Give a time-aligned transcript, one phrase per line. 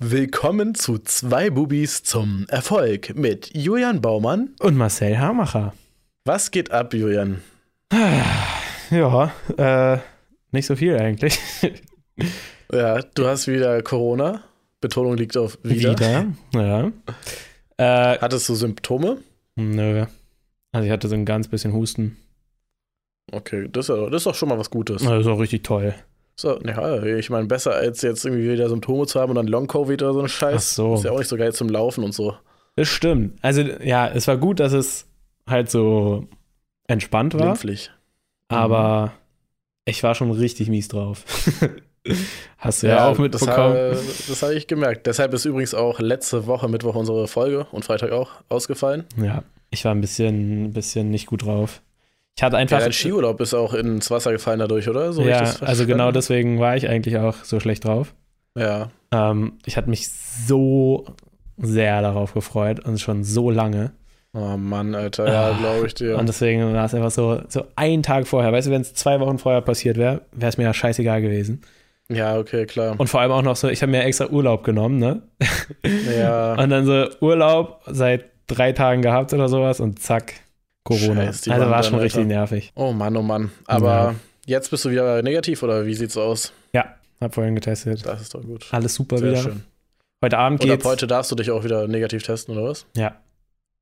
[0.00, 5.74] Willkommen zu zwei Bubis zum Erfolg mit Julian Baumann und Marcel Hamacher.
[6.24, 7.42] Was geht ab, Julian?
[8.90, 9.98] Ja, äh,
[10.50, 11.38] nicht so viel eigentlich.
[12.70, 14.42] Ja, du hast wieder Corona.
[14.82, 15.92] Betonung liegt auf wieder.
[15.92, 16.92] Wieder, ja.
[17.78, 19.18] Äh, Hattest du Symptome?
[19.56, 20.04] nö.
[20.72, 22.18] Also ich hatte so ein ganz bisschen Husten.
[23.32, 25.02] Okay, das ist, ja- das ist doch schon mal was Gutes.
[25.02, 25.94] Das ist auch richtig toll.
[26.40, 30.00] So, ja, ich meine, besser als jetzt irgendwie wieder Symptome zu haben und dann Long-Covid
[30.02, 30.54] oder so ein Scheiß.
[30.54, 30.94] Ach so.
[30.94, 32.36] Ist ja auch nicht so geil zum Laufen und so.
[32.76, 33.36] Das stimmt.
[33.42, 35.08] Also ja, es war gut, dass es
[35.48, 36.28] halt so
[36.86, 37.90] entspannt war, Glimpflich.
[38.46, 39.14] aber
[39.84, 41.24] ich war schon richtig mies drauf.
[42.58, 43.56] Hast du ja, auch das, mitbekommen.
[43.56, 43.98] habe-
[44.28, 45.06] das habe ich gemerkt.
[45.08, 49.04] Deshalb ist übrigens auch letzte Woche, Mittwoch, unsere Folge und Freitag auch ausgefallen.
[49.20, 51.82] Ja, ich war ein bisschen, ein bisschen nicht gut drauf.
[52.38, 52.78] Ich hatte Ja, einfach.
[52.78, 55.12] dein Skiurlaub ist auch ins Wasser gefallen dadurch, oder?
[55.12, 58.14] So ja, also genau deswegen war ich eigentlich auch so schlecht drauf.
[58.56, 61.04] Ja, Ähm, ich hatte mich so
[61.56, 63.90] sehr darauf gefreut und schon so lange.
[64.34, 66.16] Oh Mann, Alter, ja, Ah, glaube ich dir.
[66.16, 68.52] Und deswegen war es einfach so, so ein Tag vorher.
[68.52, 71.62] Weißt du, wenn es zwei Wochen vorher passiert wäre, wäre es mir ja scheißegal gewesen.
[72.08, 72.94] ja, okay, klar.
[72.98, 75.22] Und vor allem auch noch so, ich habe mir extra Urlaub genommen, ne?
[76.16, 80.34] ja, Und dann so Urlaub seit drei Tagen gehabt oder sowas und zack,
[80.88, 81.26] Corona.
[81.26, 82.28] Scheiß, die also war schon richtig Alter.
[82.28, 82.72] nervig.
[82.74, 83.50] oh Mann, oh Mann.
[83.66, 84.14] Aber Ja.
[84.46, 86.52] jetzt bist du wieder negativ oder wie sieht's aus?
[86.72, 88.04] Ja, hab vorhin getestet.
[88.06, 88.66] Das ist doch gut.
[88.70, 89.42] Alles super Sehr wieder.
[89.42, 89.64] schön.
[90.24, 90.86] Heute Abend Und ab geht's.
[90.88, 92.86] heute darfst du dich auch wieder negativ testen, oder was?
[92.96, 93.16] Ja.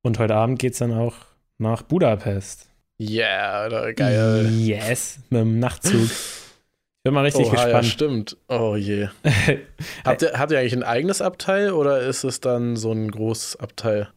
[0.02, 1.14] Und heute Abend geht's dann auch
[1.58, 2.68] nach Budapest.
[3.00, 4.48] Yeah, Alter, geil.
[4.58, 5.94] Yes, mit dem Nachtzug.
[6.04, 7.84] Ich bin mal richtig Oha, ja, gespannt.
[7.86, 8.36] stimmt.
[8.48, 9.08] Oh je.
[10.04, 13.56] Habt ihr, habt ihr eigentlich ein eigenes Abteil oder ist es dann so ein großes
[13.60, 14.08] Abteil?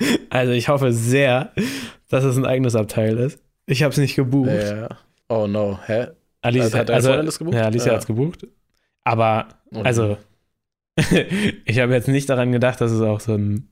[0.30, 1.52] also ich hoffe sehr,
[2.08, 3.42] dass es ein eigenes Abteil ist.
[3.66, 4.50] Ich habe es nicht gebucht.
[4.50, 4.88] Ja.
[5.28, 5.78] Oh no.
[5.86, 6.08] Hä?
[6.42, 7.54] Alice Also hat also, das gebucht?
[7.54, 7.94] Ja, Alicia Ja.
[7.94, 8.46] hat's gebucht.
[9.04, 10.16] Aber, Oh, also,
[11.64, 13.68] ich habe jetzt nicht daran gedacht, dass es auch so ein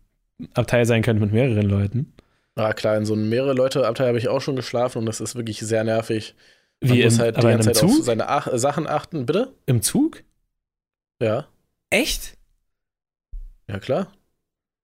[0.55, 2.15] Abteil sein könnte mit mehreren Leuten.
[2.55, 5.21] Ah, klar, in so einem mehrere Leute Abteil habe ich auch schon geschlafen und das
[5.21, 6.35] ist wirklich sehr nervig.
[6.81, 8.05] Man Wie muss im, halt die in ganze Zeit auf Zug?
[8.05, 9.27] seine Ach Sachen achten.
[9.27, 9.53] Bitte?
[9.67, 10.23] Im Zug?
[11.21, 11.49] Ja.
[11.91, 12.37] Echt?
[13.69, 14.13] Ja, klar.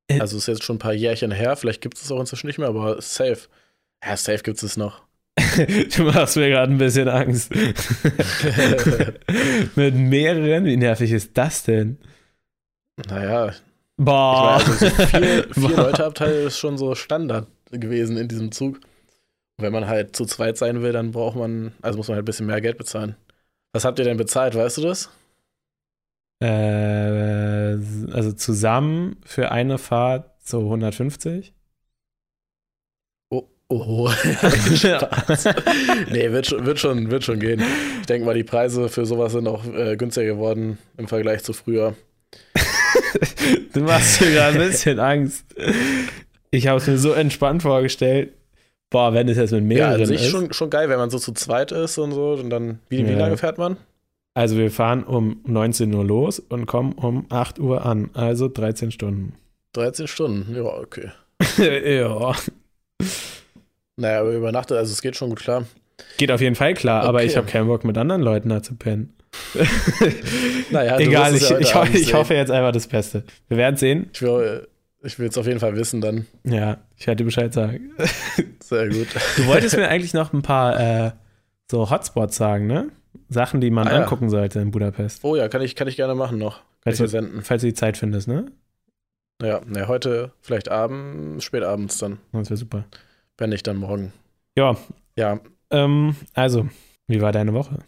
[0.09, 0.21] Äh.
[0.21, 2.59] Also ist jetzt schon ein paar Jährchen her, vielleicht gibt es es auch inzwischen nicht
[2.59, 3.49] mehr, aber safe.
[4.05, 5.03] Ja, safe gibt es noch.
[5.97, 7.53] du machst mir gerade ein bisschen Angst.
[9.75, 10.65] mit mehreren?
[10.65, 11.99] Wie nervig ist das denn?
[13.09, 13.61] Naja, ich
[13.97, 14.59] Boah.
[14.59, 15.77] meine, also so vier, vier.
[15.77, 18.81] Leute Abteil ist schon so Standard gewesen in diesem Zug.
[19.57, 22.27] Wenn man halt zu zweit sein will, dann braucht man, also muss man halt ein
[22.27, 23.17] bisschen mehr Geld bezahlen.
[23.73, 25.11] Was habt ihr denn bezahlt, weißt du das?
[26.45, 27.79] Äh,
[28.13, 31.55] also zusammen für eine Fahrt so 150.
[33.31, 34.11] Oh, oh.
[36.11, 37.63] Nee, wird schon, wird, schon, wird schon gehen.
[38.01, 41.53] Ich denke mal, die Preise für sowas sind auch äh, günstiger geworden im Vergleich zu
[41.55, 41.95] früher.
[43.73, 45.47] du machst mir gerade ein bisschen Angst.
[46.51, 48.33] Ich habe es mir so entspannt vorgestellt.
[48.91, 50.29] Boah, wenn es jetzt mit Ja, mehreren an sich ist.
[50.31, 52.33] schon, schon geil, wenn man so zu zweit ist und so.
[52.35, 53.19] Und dann, wie, wie Ja.
[53.19, 53.77] lange fährt man?
[54.35, 58.11] Also wir fahren um 19 Uhr los und kommen um 8 Uhr an.
[58.15, 59.35] Also 13 Stunden.
[59.75, 60.55] 13 Stunden.
[60.55, 61.11] Ja, okay.
[61.59, 62.35] ja.
[63.97, 65.65] Naja, aber übernachtet, also es geht schon gut klar.
[66.17, 67.27] Geht auf jeden Fall klar, aber Okay.
[67.27, 69.15] ich habe keinen Bock mit anderen Leuten da zu pennen.
[70.71, 73.25] Naja, Egal, ich, ja ich, ho ich hoffe jetzt einfach das Beste.
[73.49, 74.11] Wir werden sehen.
[74.13, 74.67] Ich will
[75.03, 76.27] ich will es auf jeden Fall wissen dann.
[76.45, 77.93] Ja, ich werde dir Bescheid sagen.
[78.61, 79.09] Sehr gut.
[79.37, 81.11] Du wolltest mir eigentlich noch ein paar äh,
[81.71, 82.89] so Hotspots sagen, ne?
[83.29, 84.01] Sachen, die man Ah, ja.
[84.03, 85.25] angucken sollte in Budapest.
[85.25, 86.59] Oh ja, kann ich, kann ich gerne machen noch.
[86.83, 87.43] Kann ich Also- dir senden.
[87.43, 88.47] Falls du die Zeit findest, ne?
[89.43, 92.19] Ja, ja, heute vielleicht abends, spät abends dann.
[92.33, 92.85] Das wäre super.
[93.37, 94.13] Wenn nicht, dann morgen.
[94.57, 94.77] Ja,
[95.17, 96.69] Ja, ähm, also,
[97.09, 97.79] wie war deine Woche?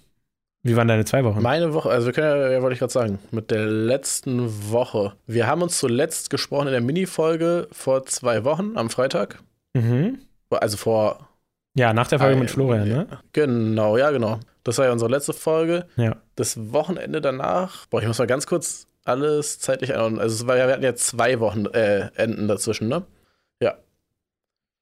[0.62, 1.40] Wie waren deine zwei Wochen?
[1.42, 5.12] meine Woche, also wir können ja, ja wollte ich gerade sagen, mit der letzten Woche.
[5.26, 9.38] Wir haben uns zuletzt gesprochen in der Mini-Folge vor zwei Wochen am Freitag.
[9.74, 10.18] Mhm.
[10.50, 11.28] Also vor.
[11.76, 13.06] Ja, nach der Folge ein- mit Florian, ne?
[13.32, 14.40] Genau, ja, genau.
[14.64, 15.86] Das war ja unsere letzte Folge.
[15.96, 16.16] Ja.
[16.34, 20.18] Das Wochenende danach, boah, ich muss mal ganz kurz alles zeitlich einordnen.
[20.20, 23.04] Also es war ja, wir hatten ja zwei Wochen äh, Enden dazwischen, ne?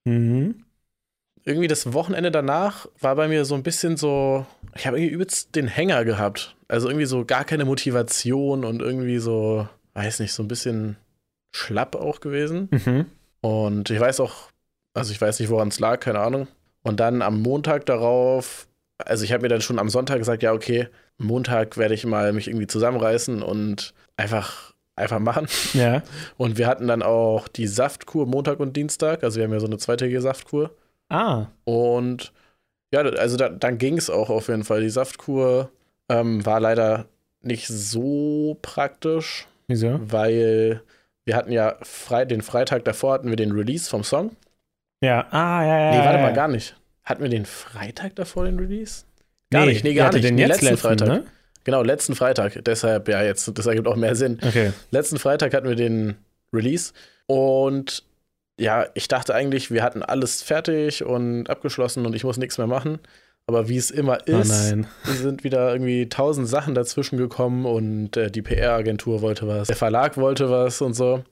[0.06, 0.64] Mhm.
[1.44, 4.44] irgendwie das Wochenende danach war bei mir so ein bisschen so,
[4.76, 6.56] ich habe irgendwie übelst den Hänger gehabt.
[6.68, 10.96] Also irgendwie so gar keine Motivation und irgendwie so, weiß nicht, so ein bisschen
[11.56, 12.68] schlapp auch gewesen.
[12.70, 13.06] Mhm.
[13.40, 14.50] Und ich weiß auch,
[14.94, 16.48] also ich weiß nicht, woran es lag, keine Ahnung.
[16.84, 20.52] Und dann am Montag darauf, also ich habe mir dann schon am Sonntag gesagt, ja,
[20.52, 20.88] okay,
[21.18, 25.48] Montag werde ich mal mich irgendwie zusammenreißen und einfach, einfach machen.
[25.72, 26.02] Ja.
[26.36, 29.24] Und wir hatten dann auch die Saftkur Montag und Dienstag.
[29.24, 30.70] Also wir haben ja so eine zweitägige Saftkur.
[31.08, 31.46] Ah.
[31.64, 32.32] Und
[32.92, 34.82] ja, also da, dann ging es auch auf jeden Fall.
[34.82, 35.70] Die Saftkur
[36.08, 37.06] ähm, war leider
[37.42, 39.48] nicht so praktisch.
[39.66, 39.98] Wieso?
[40.00, 40.82] weil
[41.24, 44.36] wir hatten ja frei, den Freitag davor hatten wir den Release vom Song.
[45.04, 45.90] Ja, ah, ja, ja.
[45.90, 46.76] Nee, warte mal, gar nicht.
[47.04, 49.04] Hatten wir den Freitag davor den Release?
[49.50, 50.24] Gar nee, nicht, nee, gar nicht.
[50.24, 51.08] Den jetzt letzten letzten, Freitag.
[51.08, 51.24] Ne?
[51.64, 52.64] Genau, letzten Freitag.
[52.64, 54.38] Deshalb, ja, jetzt, das ergibt auch mehr Sinn.
[54.42, 54.72] Okay.
[54.90, 56.16] Letzten Freitag hatten wir den
[56.52, 56.92] Release
[57.26, 58.04] und
[58.58, 62.66] ja, ich dachte eigentlich, wir hatten alles fertig und abgeschlossen und ich muss nichts mehr
[62.66, 63.00] machen.
[63.46, 64.86] Aber wie es immer Oh ist, nein.
[65.04, 70.16] sind wieder irgendwie tausend Sachen dazwischen gekommen und äh, die PR-Agentur wollte was, der Verlag
[70.16, 71.24] wollte was und so.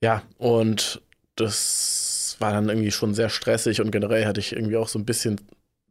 [0.00, 1.00] Ja, und
[1.34, 2.11] das
[2.42, 5.40] war dann irgendwie schon sehr stressig und generell hatte ich irgendwie auch so ein bisschen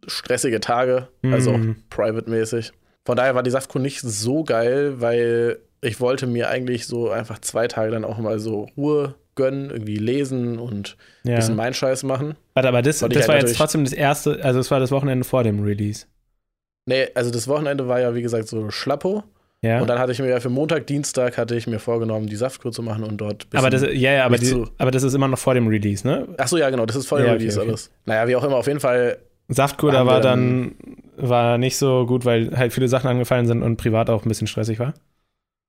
[0.07, 1.75] stressige Tage, also auch Mhm.
[1.89, 2.71] private-mäßig.
[3.05, 7.39] Von daher war die Saftkuh nicht so geil, weil ich wollte mir eigentlich so einfach
[7.39, 11.35] zwei Tage dann auch mal so Ruhe gönnen, irgendwie lesen und ein Ja.
[11.37, 12.35] bisschen meinen Scheiß machen.
[12.53, 14.91] Warte, aber das, das halt war jetzt natürlich- trotzdem das erste, also es war das
[14.91, 16.05] Wochenende vor dem Release.
[16.87, 19.23] Nee, also das Wochenende war ja, wie gesagt, so Schlappo.
[19.63, 19.79] Ja.
[19.79, 22.71] Und dann hatte ich mir ja für Montag, Dienstag hatte ich mir vorgenommen, die Saftkur
[22.71, 23.45] zu machen und dort.
[23.53, 26.27] aber das, ja, ja, aber, die, aber das ist immer noch vor dem Release, ne?
[26.37, 27.69] Ach so, ja, genau, das ist voll Ja, ja, okay, Release okay.
[27.69, 27.91] alles.
[28.05, 29.19] Naja, wie auch immer, auf jeden Fall.
[29.49, 30.75] Saftkur, da war dann,
[31.17, 34.47] war nicht so gut, weil halt viele Sachen angefallen sind und privat auch ein bisschen
[34.47, 34.93] stressig war.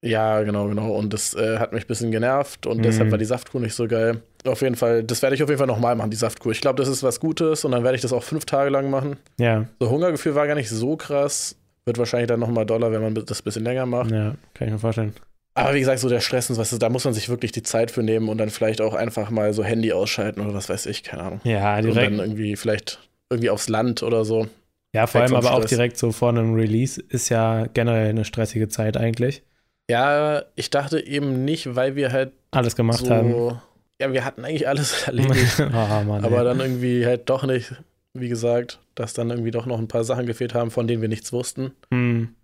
[0.05, 0.91] Ja, genau, genau.
[0.93, 2.83] Und das äh, hat mich ein bisschen genervt und Mhm.
[2.83, 4.23] deshalb war die Saftkur nicht so geil.
[4.45, 6.51] Auf jeden Fall, das werde ich auf jeden Fall nochmal machen, die Saftkur.
[6.51, 8.91] Ich glaube, das ist was Gutes und dann werde ich das auch fünf Tage lang
[8.91, 9.17] machen.
[9.39, 11.57] Ja, So, Hungergefühl war gar nicht so krass.
[11.85, 14.11] Wird wahrscheinlich dann nochmal doller, wenn man das ein bisschen länger macht.
[14.11, 15.15] ja, kann ich mir vorstellen.
[15.55, 17.91] Aber wie gesagt, so der Stress und was, da muss man sich wirklich die Zeit
[17.91, 21.03] für nehmen und dann vielleicht auch einfach mal so Handy ausschalten oder was weiß ich,
[21.03, 21.41] keine Ahnung.
[21.45, 22.07] Ja, Und direkt.
[22.13, 24.47] dann irgendwie vielleicht irgendwie aufs Land oder so.
[24.95, 28.69] Ja, vor allem aber auch direkt so vor einem Release ist ja generell eine stressige
[28.69, 29.43] Zeit eigentlich.
[29.91, 33.11] Ja, ich dachte eben nicht, weil wir halt Alles gemacht so.
[33.11, 33.59] haben.
[34.01, 35.61] Ja, wir hatten eigentlich alles erledigt.
[35.61, 35.65] oh,
[36.07, 36.45] Mann, aber ey.
[36.45, 37.75] dann irgendwie halt doch nicht,
[38.15, 41.09] wie gesagt, dass dann irgendwie doch noch ein paar Sachen gefehlt haben, von denen wir
[41.09, 41.73] nichts wussten.
[41.91, 42.35] Hm,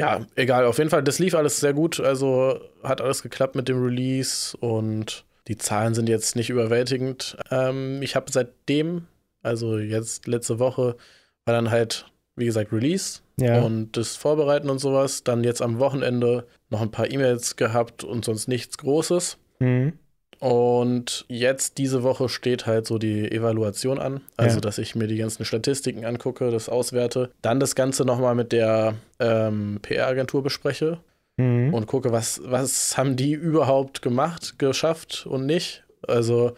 [0.00, 2.00] Ja, egal, auf jeden Fall, das lief alles sehr gut.
[2.00, 7.36] Also hat alles geklappt mit dem Release und die Zahlen sind jetzt nicht überwältigend.
[7.50, 9.06] Ähm, ich habe seitdem,
[9.42, 10.96] also jetzt letzte Woche,
[11.44, 12.06] war dann halt,
[12.36, 13.60] wie gesagt, Release ja.
[13.60, 15.22] und das Vorbereiten und sowas.
[15.24, 19.38] Dann jetzt am Wochenende noch ein paar E-Mails gehabt und sonst nichts Großes.
[19.60, 19.92] Hm,
[20.40, 24.22] Und jetzt diese Woche steht halt so die Evaluation an.
[24.38, 24.60] Also, Ja.
[24.62, 27.30] dass ich mir die ganzen Statistiken angucke, das auswerte.
[27.42, 30.98] Dann das Ganze nochmal mit der ähm, PR-Agentur bespreche
[31.38, 31.74] hm.
[31.74, 35.84] und gucke, was, was haben die überhaupt gemacht, geschafft und nicht.
[36.08, 36.52] Also,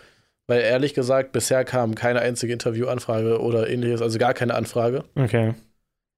[0.46, 5.02] weil ehrlich gesagt, bisher kam keine einzige Interviewanfrage oder ähnliches, also gar keine Anfrage.
[5.16, 5.54] Okay.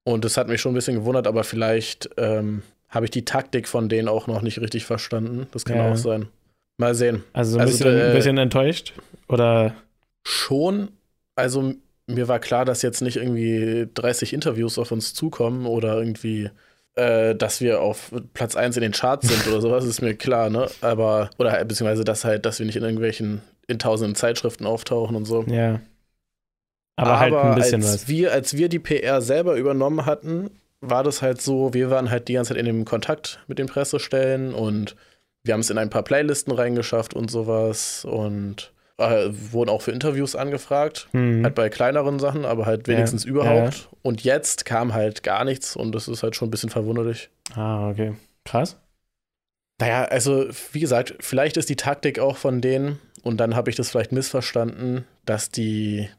[0.03, 3.67] Und das hat mich schon ein bisschen gewundert, aber vielleicht ähm, habe ich die Taktik
[3.67, 5.47] von denen auch noch nicht richtig verstanden.
[5.51, 5.91] Das kann Ja.
[5.91, 6.27] auch sein.
[6.77, 7.23] Mal sehen.
[7.33, 8.93] Also so ein Also, bisschen, äh, bisschen enttäuscht?
[9.27, 9.75] Oder
[10.27, 10.89] Schon.
[11.35, 11.73] Also
[12.07, 16.49] mir war klar, dass jetzt nicht irgendwie 30 Interviews auf uns zukommen oder irgendwie,
[16.95, 20.49] äh, dass wir auf Platz 1 in den Charts sind oder sowas, ist mir klar,
[20.49, 20.67] ne?
[20.81, 25.15] Aber, oder halt, beziehungsweise, dass halt, dass wir nicht in irgendwelchen, in tausenden Zeitschriften auftauchen
[25.15, 25.43] und so.
[25.47, 25.79] ja.
[26.97, 28.07] Aber, halt ein bisschen als was.
[28.07, 30.49] Wir, als wir die PR selber übernommen hatten,
[30.79, 33.67] war das halt so, wir waren halt die ganze Zeit in dem Kontakt mit den
[33.67, 34.95] Pressestellen und
[35.45, 39.91] wir haben es in ein paar Playlisten reingeschafft und sowas und äh, wurden auch für
[39.91, 41.07] Interviews angefragt.
[41.11, 41.43] Hm.
[41.43, 43.89] Halt bei kleineren Sachen, aber halt wenigstens Ja, überhaupt.
[44.01, 47.29] Und jetzt kam halt gar nichts und das ist halt schon ein bisschen verwunderlich.
[47.53, 48.15] Ah, okay.
[48.43, 48.77] Krass.
[49.79, 53.75] Naja, also wie gesagt, vielleicht ist die Taktik auch von denen und dann habe ich
[53.75, 56.09] das vielleicht missverstanden, dass die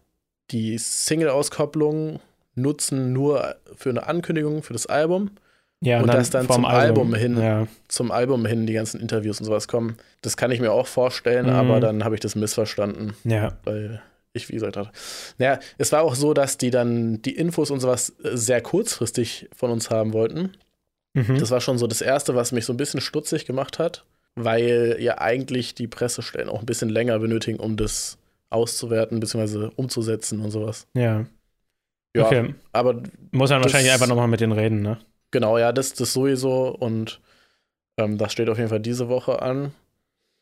[0.53, 2.21] die Single-Auskopplung
[2.55, 5.33] nutzen nur für eine Ankündigung für das Album,
[5.83, 7.37] Ja, Und dann vom zum Album hin.
[7.39, 7.67] Ja.
[7.89, 9.97] zum Album hin die ganzen Interviews und sowas kommen.
[10.23, 11.53] Das kann ich mir auch vorstellen, Mhm.
[11.53, 13.15] aber dann habe ich das missverstanden.
[13.25, 13.53] ja.
[13.65, 14.01] weil
[14.33, 14.91] ich, wie gesagt, hatte.
[15.39, 19.49] Naja, es war auch so, dass die dann die Infos und sowas äh, sehr kurzfristig
[19.57, 20.53] von uns haben wollten.
[21.15, 21.39] Mhm.
[21.39, 24.05] Das war schon so das Erste, was mich so ein bisschen stutzig gemacht hat,
[24.35, 28.19] weil ja eigentlich die Pressestellen auch ein bisschen länger benötigen, um das
[28.51, 29.71] auszuwerten bzw.
[29.77, 30.87] umzusetzen und sowas.
[30.95, 31.25] ja.
[32.15, 32.55] Ja, Okay.
[32.73, 34.97] aber Muss man wahrscheinlich einfach nochmal mit denen reden, ne?
[35.37, 37.21] Genau, ja, das, das sowieso und
[37.99, 39.73] ähm, das steht auf jeden Fall diese Woche an.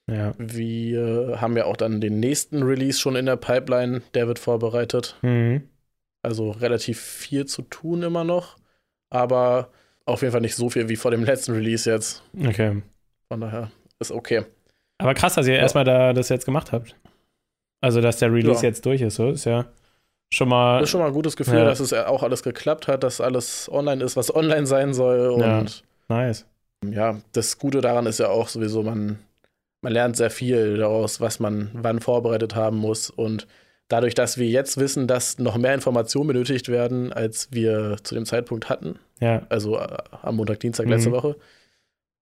[0.08, 0.34] Ja.
[0.38, 5.16] Wir haben ja auch dann den nächsten Release schon in der Pipeline, der wird vorbereitet.
[5.22, 5.68] Mhm.
[6.22, 8.56] Also relativ viel zu tun immer noch,
[9.10, 9.70] aber
[10.06, 12.22] auf jeden Fall nicht so viel wie vor dem letzten Release jetzt.
[12.38, 12.82] Okay.
[13.28, 14.44] Von daher ist okay.
[14.98, 15.60] Aber krass, dass ihr Ja.
[15.60, 16.94] erstmal da das jetzt gemacht habt.
[17.80, 18.68] Also, dass der Release Ja.
[18.68, 19.66] jetzt durch ist, so ist ja
[20.30, 20.78] schon mal.
[20.80, 21.64] Das ist schon mal ein gutes Gefühl, Ja.
[21.64, 25.28] dass es auch alles geklappt hat, dass alles online ist, was online sein soll.
[25.30, 26.46] Und nice.
[26.84, 29.18] ja, das Gute daran ist ja auch sowieso, man,
[29.80, 33.10] man lernt sehr viel daraus, was man wann vorbereitet haben muss.
[33.10, 33.46] Und
[33.88, 38.24] dadurch, dass wir jetzt wissen, dass noch mehr Informationen benötigt werden, als wir zu dem
[38.26, 39.42] Zeitpunkt hatten, Ja.
[39.50, 39.86] also äh,
[40.22, 41.14] am Montag, Dienstag letzte Mhm.
[41.14, 41.36] Woche,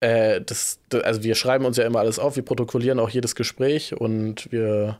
[0.00, 3.94] äh, das, also wir schreiben uns ja immer alles auf, wir protokollieren auch jedes Gespräch
[3.98, 4.98] und wir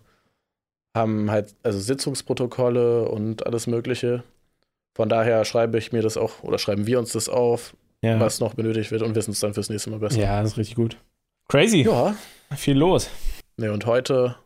[0.95, 4.23] haben halt also Sitzungsprotokolle und alles Mögliche.
[4.95, 8.41] Von daher schreibe ich mir das auch oder schreiben wir uns das auf, Ja, was
[8.41, 10.21] noch benötigt wird und wissen es dann fürs nächste Mal besser.
[10.21, 10.97] ja das ist richtig gut.
[11.49, 11.83] Crazy.
[11.83, 12.15] Ja.
[12.57, 13.09] Viel los.
[13.57, 14.37] Ne, und heute,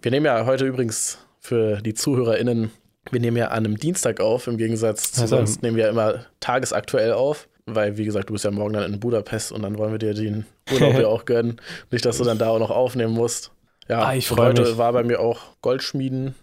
[0.00, 2.70] wir nehmen ja heute übrigens für die ZuhörerInnen,
[3.10, 5.90] wir nehmen ja an einem Dienstag auf, im Gegensatz zu Also- sonst nehmen wir ja
[5.90, 9.78] immer tagesaktuell auf, weil, wie gesagt, du bist ja morgen dann in Budapest und dann
[9.78, 11.60] wollen wir dir den Urlaub ja auch gönnen.
[11.92, 13.52] Nicht, dass du dann da auch noch aufnehmen musst.
[13.88, 14.78] Ja, Ah, ich und freu heute mich.
[14.78, 16.34] war bei mir auch Goldschmieden,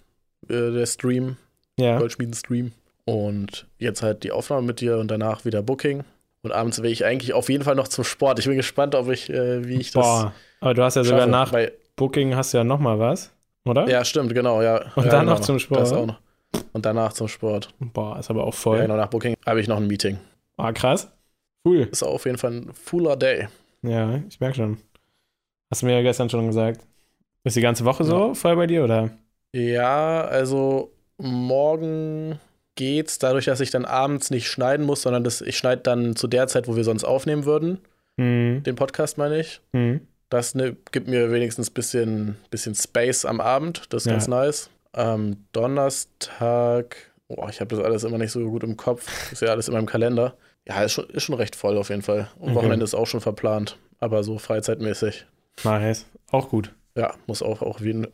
[0.50, 1.38] äh, der Stream,
[1.78, 1.98] Ja.
[1.98, 2.74] Goldschmieden-Stream.
[3.06, 6.04] Und jetzt halt die Aufnahme mit dir und danach wieder Booking.
[6.42, 8.40] Und abends will ich eigentlich auf jeden Fall noch zum Sport.
[8.40, 10.34] Ich bin gespannt, ob ich, äh, wie ich das Boah.
[10.62, 11.32] Aber du hast ja sogar schaffe.
[11.32, 13.32] nach Weil, Booking hast du ja noch mal was,
[13.66, 13.88] oder?
[13.90, 14.78] Ja, stimmt, genau, ja.
[14.96, 15.82] Und ja, dann genau, noch zum Sport?
[15.82, 16.20] Das auch noch.
[16.74, 17.74] Und danach zum Sport.
[17.80, 18.82] Boah, ist aber auch Ja, voll.
[18.82, 20.18] genau, nach Booking habe ich noch ein Meeting.
[20.58, 21.10] Ah, krass.
[21.66, 21.88] Cool.
[21.92, 23.48] Ist auf jeden Fall ein fuller Day.
[23.82, 24.78] Ja, ich merke schon.
[25.72, 26.82] Hast du mir ja gestern schon gesagt.
[27.50, 29.10] Ist die ganze Woche so voll bei dir, oder?
[29.54, 32.40] Ja, also morgen
[32.76, 36.28] geht's, dadurch, dass ich dann abends nicht schneiden muss, sondern das, ich schneide dann zu
[36.28, 37.80] der Zeit, wo wir sonst aufnehmen würden.
[38.20, 38.62] Hm.
[38.64, 39.62] Den Podcast meine ich.
[39.74, 40.02] Hm.
[40.30, 43.82] Das ne, gibt mir wenigstens ein bisschen, bisschen Space am Abend.
[43.90, 44.12] Das ist Ja.
[44.12, 44.70] ganz nice.
[44.92, 49.32] Am Donnerstag, boah, ich habe das alles immer nicht so gut im Kopf.
[49.32, 50.36] Ist ja alles in meinem Kalender.
[50.68, 52.28] Ja, ist schon, ist schon recht voll auf jeden Fall.
[52.38, 52.58] Und Okay.
[52.58, 55.26] Wochenende ist auch schon verplant, aber so freizeitmäßig.
[55.64, 56.06] Nice.
[56.30, 56.72] Auch gut.
[57.00, 58.08] Ja, muss auch, auch, jeden,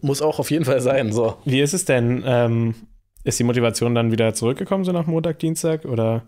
[0.00, 1.12] muss auch auf jeden Fall sein.
[1.12, 1.36] So.
[1.44, 2.22] Wie ist es denn?
[2.24, 2.74] Ähm,
[3.22, 5.84] ist die Motivation dann wieder zurückgekommen, so nach Montag, Dienstag?
[5.84, 6.22] Oder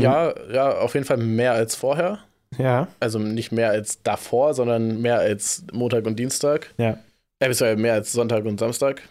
[0.00, 2.18] Ja, ja, auf jeden Fall mehr als vorher.
[2.58, 2.88] Ja.
[2.98, 6.74] Also nicht mehr als davor, sondern mehr als Montag und Dienstag.
[6.78, 6.98] Ja.
[7.38, 9.02] Äh, mehr als Sonntag und Samstag.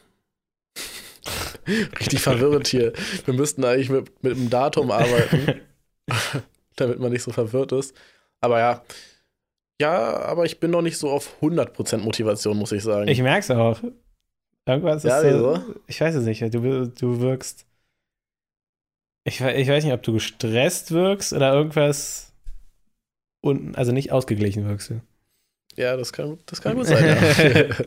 [2.01, 2.91] Richtig verwirrend hier.
[3.24, 5.62] Wir müssten eigentlich mit, mit einem Datum arbeiten,
[6.75, 7.95] damit man nicht so verwirrt ist.
[8.41, 8.81] Aber ja.
[9.84, 13.10] Ja, aber ich bin noch nicht so auf 100% Motivation, muss ich sagen.
[13.10, 13.80] Ich merke es auch.
[14.66, 15.75] Irgendwas Ja, ist so, wieso?
[15.88, 16.42] Ich weiß es nicht.
[16.54, 17.66] Du, du wirkst.
[19.25, 22.32] Ich, ich weiß nicht, ob du gestresst wirkst oder irgendwas.
[23.42, 25.02] Und, also nicht ausgeglichen wirkst du.
[25.75, 27.06] ja, das kann, das kann gut sein.
[27.06, 27.75] Ja.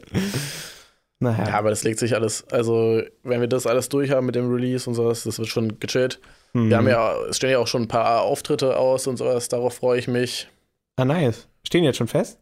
[1.18, 1.48] Naja.
[1.48, 2.46] ja, aber das legt sich alles.
[2.50, 5.80] Also, wenn wir das alles durch haben mit dem Release und sowas, das wird schon
[5.80, 6.20] gechillt.
[6.52, 6.68] Hm.
[6.68, 9.72] Wir haben ja, es stehen ja auch schon ein paar Auftritte aus und sowas, darauf
[9.76, 10.48] freue ich mich.
[10.96, 11.48] Ah, nice.
[11.66, 12.38] Stehen jetzt schon fest?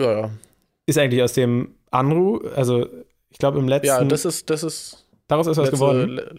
[0.00, 0.30] Ja, ja.
[0.86, 2.86] Ist eigentlich aus dem Anru, also
[3.30, 3.86] ich glaube im letzten.
[3.86, 6.08] Ja, das ist, das ist daraus ist was letzte- geworden.
[6.08, 6.34] le-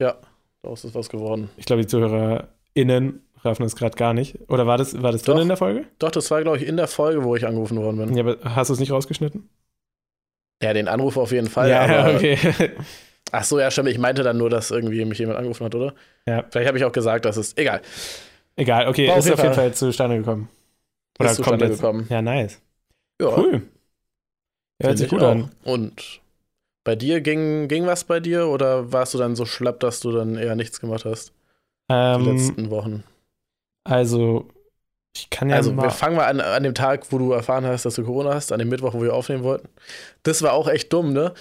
[0.00, 0.16] Ja,
[0.62, 1.48] daraus ist was geworden.
[1.56, 4.38] Ich glaube, die ZuhörerInnen raffen das gerade gar nicht.
[4.48, 5.42] Oder war das, war das drin Doch.
[5.42, 5.84] in der Folge?
[5.98, 8.16] Doch, das war, glaube ich, in der Folge, wo ich angerufen worden bin.
[8.16, 9.48] Ja, aber hast du es nicht rausgeschnitten?
[10.62, 11.72] Ja, den Anruf auf jeden Fall.
[11.72, 12.38] aber, okay.
[13.32, 13.88] Ach so, ja, stimmt.
[13.88, 15.94] Ich meinte dann nur, dass irgendwie mich jemand angerufen hat, oder?
[16.26, 16.44] Ja.
[16.50, 17.56] Vielleicht habe ich auch gesagt, dass es.
[17.56, 17.80] Egal.
[18.56, 20.48] Egal, okay, War ist auf jeden Fall- Fall zustande gekommen.
[21.18, 21.76] Ist zustande jetzt?
[21.80, 22.06] gekommen.
[22.08, 22.60] Ja, nice.
[23.20, 23.62] Ja, Cool.
[24.82, 25.30] Ja, hört sich ich gut auch.
[25.30, 25.50] an.
[25.64, 26.20] Und
[26.84, 30.10] bei dir ging, ging was bei dir oder warst du dann so schlapp, dass du
[30.12, 31.32] dann eher nichts gemacht hast?
[31.90, 33.04] Die Ähm, letzten Wochen.
[33.84, 34.48] also,
[35.16, 35.84] ich kann ja Also, mal.
[35.84, 38.52] wir fangen mal an, an dem Tag, wo du erfahren hast, dass du Corona hast,
[38.52, 39.68] an dem Mittwoch, wo wir aufnehmen wollten.
[40.24, 41.34] Das war auch echt dumm, ne?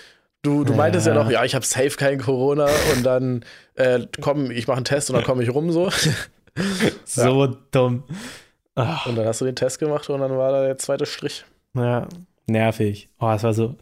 [0.43, 0.77] Du, du Ja.
[0.77, 4.77] meintest ja noch, ja, ich habe safe kein Corona und dann, äh, komm, ich mache
[4.77, 5.89] einen Test und dann komme ich rum so.
[7.06, 8.04] so dumm.
[8.76, 11.46] Ach, Und dann hast du den Test gemacht und dann war da der zweite Strich.
[11.76, 12.08] ja,
[12.48, 13.10] nervig.
[13.20, 13.76] Oh, es war so.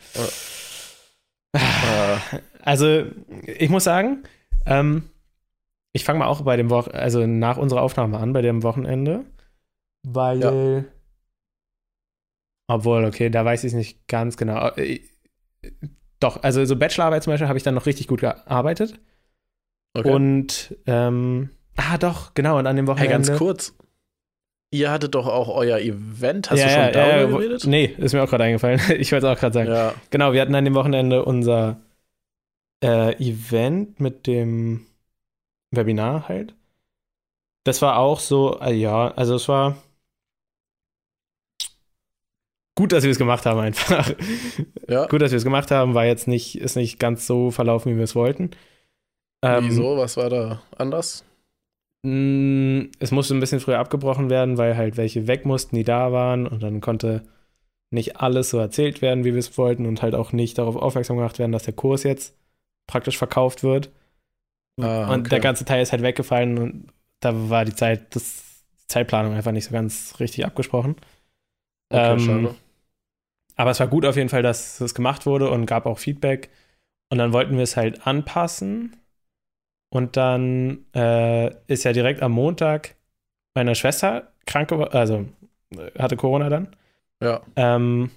[1.53, 2.17] Äh,
[2.63, 3.05] Also,
[3.45, 4.23] ich muss sagen,
[4.65, 5.09] ähm,
[5.93, 9.25] ich fange mal auch bei dem Wochen, also nach unserer Aufnahme an, bei dem Wochenende,
[10.03, 10.85] weil.
[12.67, 14.69] Obwohl, okay, da weiß ich es nicht ganz genau.
[14.75, 15.01] Äh,
[16.19, 18.99] Doch, also so Bachelorarbeit zum Beispiel habe ich dann noch richtig gut gearbeitet.
[19.93, 20.09] okay.
[20.09, 23.27] Und, ähm, ah, doch, genau, und an dem hey, Wochenende.
[23.27, 23.75] ganz kurz.
[24.73, 26.49] Ihr hattet doch auch euer Event.
[26.49, 27.67] Hast ja, du schon ja, darüber ja, geredet?
[27.67, 28.79] Nee, ist mir auch gerade eingefallen.
[28.97, 29.69] Ich wollte es auch gerade sagen.
[29.69, 29.93] Ja.
[30.09, 31.81] Genau, wir hatten an dem Wochenende unser
[32.81, 34.85] äh, Event mit dem
[35.71, 36.55] Webinar halt.
[37.65, 39.75] Das war auch so, äh, ja, also es war
[42.75, 44.13] gut, dass wir es gemacht haben einfach.
[44.87, 45.05] Ja.
[45.09, 47.97] gut, dass wir es gemacht haben, war jetzt nicht, ist nicht ganz so verlaufen, wie
[47.97, 48.51] wir es wollten.
[49.43, 49.97] Ähm, Wieso?
[49.97, 51.25] Was war da anders?
[52.03, 56.11] Mh, Es musste ein bisschen früher abgebrochen werden, weil halt welche weg mussten, die da
[56.11, 57.23] waren und dann konnte
[57.91, 61.17] nicht alles so erzählt werden, wie wir es wollten und halt auch nicht darauf aufmerksam
[61.17, 62.35] gemacht werden, dass der Kurs jetzt
[62.87, 63.91] praktisch verkauft wird.
[64.81, 65.31] Ah, Und okay.
[65.31, 66.87] der ganze Teil ist halt weggefallen und
[67.19, 68.43] da war die Zeit, das
[68.83, 70.95] die Zeitplanung einfach nicht so ganz richtig abgesprochen.
[71.91, 72.55] Okay, ähm, schade.
[73.55, 76.49] Aber es war gut auf jeden Fall, dass es gemacht wurde und gab auch Feedback.
[77.09, 78.97] Und dann wollten wir es halt anpassen.
[79.93, 82.95] Und dann äh, ist ja direkt am Montag
[83.53, 85.25] meiner Schwester krank, also
[85.99, 86.75] hatte Corona dann.
[87.21, 87.41] Ja.
[87.57, 88.09] Ähm,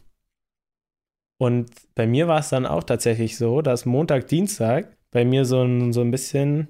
[1.39, 5.63] und bei mir war es dann auch tatsächlich so, dass Montag, Dienstag bei mir so
[5.63, 6.69] ein, so ein bisschen,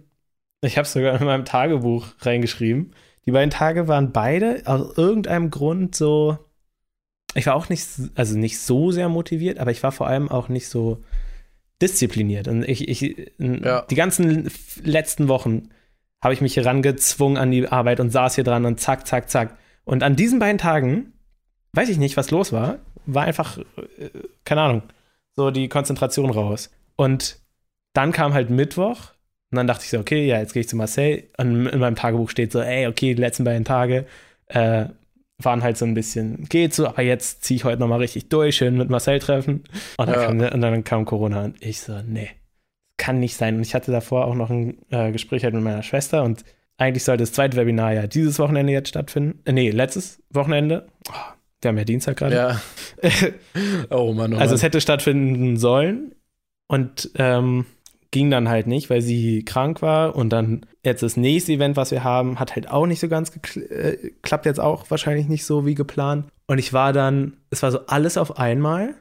[0.63, 2.95] ich habe es sogar in meinem Tagebuch reingeschrieben.
[3.27, 6.39] Die beiden Tage waren beide aus irgendeinem Grund so,
[7.35, 10.49] ich war auch nicht, also nicht so sehr motiviert, aber ich war vor allem auch
[10.49, 11.03] nicht so
[11.83, 12.49] diszipliniert.
[12.49, 13.83] Und ich, ich ja.
[13.83, 14.51] die ganzen
[14.83, 15.71] letzten Wochen
[16.23, 19.59] habe ich mich herangezwungen an die Arbeit und saß hier dran und zack, zack, zack.
[19.85, 21.13] Und an diesen beiden Tagen,
[21.73, 24.11] weiß ich nicht, was los war, war einfach, äh,
[24.45, 24.83] keine Ahnung,
[25.37, 26.71] so die Konzentration raus.
[26.97, 27.39] Und
[27.93, 29.13] dann kam halt Mittwoch
[29.51, 31.25] und dann dachte ich so, okay, ja, jetzt gehe ich zu Marseille.
[31.37, 34.07] Und in meinem Tagebuch steht so, ey, okay, die letzten beiden Tage
[34.47, 34.87] äh,
[35.43, 38.57] waren halt so ein bisschen, geht so, aber jetzt ziehe ich heute nochmal richtig durch,
[38.57, 39.65] schön mit Marcel treffen.
[39.97, 40.27] Und dann, ja.
[40.27, 42.31] kam, und dann kam Corona und ich so, nee,
[42.97, 43.57] kann nicht sein.
[43.57, 46.45] Und ich hatte davor auch noch ein äh, Gespräch halt mit meiner Schwester und
[46.77, 49.41] eigentlich sollte das zweite Webinar ja dieses Wochenende jetzt stattfinden.
[49.45, 50.89] Äh, nee, letztes Wochenende.
[51.09, 52.35] Oh, wir haben ja Dienstag gerade.
[52.35, 52.61] Ja.
[53.91, 54.35] oh Mann, oh Mann.
[54.35, 56.15] Also es hätte stattfinden sollen
[56.69, 57.67] und ähm,
[58.15, 61.91] ging dann halt nicht, weil sie krank war und dann jetzt das nächste Event, was
[61.91, 65.45] wir haben, hat halt auch nicht so ganz geklappt, äh, klappt jetzt auch wahrscheinlich nicht
[65.45, 66.29] so wie geplant.
[66.47, 68.95] Und ich war dann, es war so alles auf einmal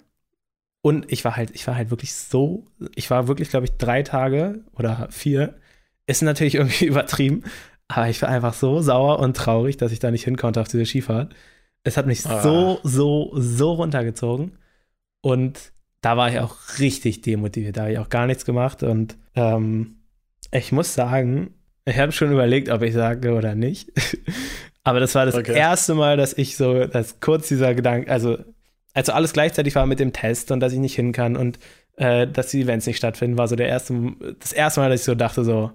[0.82, 2.65] und ich war halt, ich war halt wirklich so,
[2.96, 5.60] ich war wirklich, glaube ich, drei Tage oder vier.
[6.08, 7.43] Ist natürlich irgendwie übertrieben,
[7.88, 10.70] aber ich war einfach so sauer und traurig, dass ich da nicht hin konnte auf
[10.70, 11.36] diese Skifahrt.
[11.84, 12.41] Es hat mich ah.
[12.41, 14.58] so, so, so runtergezogen.
[15.22, 15.72] Und
[16.03, 17.77] da war ich auch richtig demotiviert.
[17.77, 18.83] Da habe ich auch gar nichts gemacht.
[18.83, 19.98] Und ähm,
[20.51, 21.55] ich muss sagen,
[21.86, 23.91] ich habe schon überlegt, ob ich sage oder nicht.
[24.83, 25.57] Aber das war das okay.
[25.57, 28.38] erste Mal, dass ich so, dass kurz dieser Gedanke, also
[28.93, 31.60] also alles gleichzeitig war mit dem Test und dass ich nicht hin kann und
[31.98, 35.05] äh, dass die Events nicht stattfinden, war so der erste, das erste Mal, dass ich
[35.05, 35.72] so dachte, so,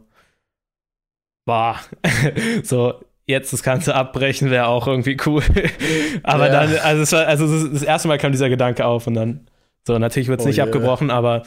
[1.45, 1.77] boah,
[2.63, 2.95] so,
[3.27, 5.43] jetzt das Ganze abbrechen wäre auch irgendwie cool.
[6.23, 6.53] aber ja.
[6.53, 9.47] dann, also, es war, also das erste Mal kam dieser Gedanke auf und dann,
[9.89, 10.67] so, natürlich wird es oh nicht yeah.
[10.67, 11.45] abgebrochen, aber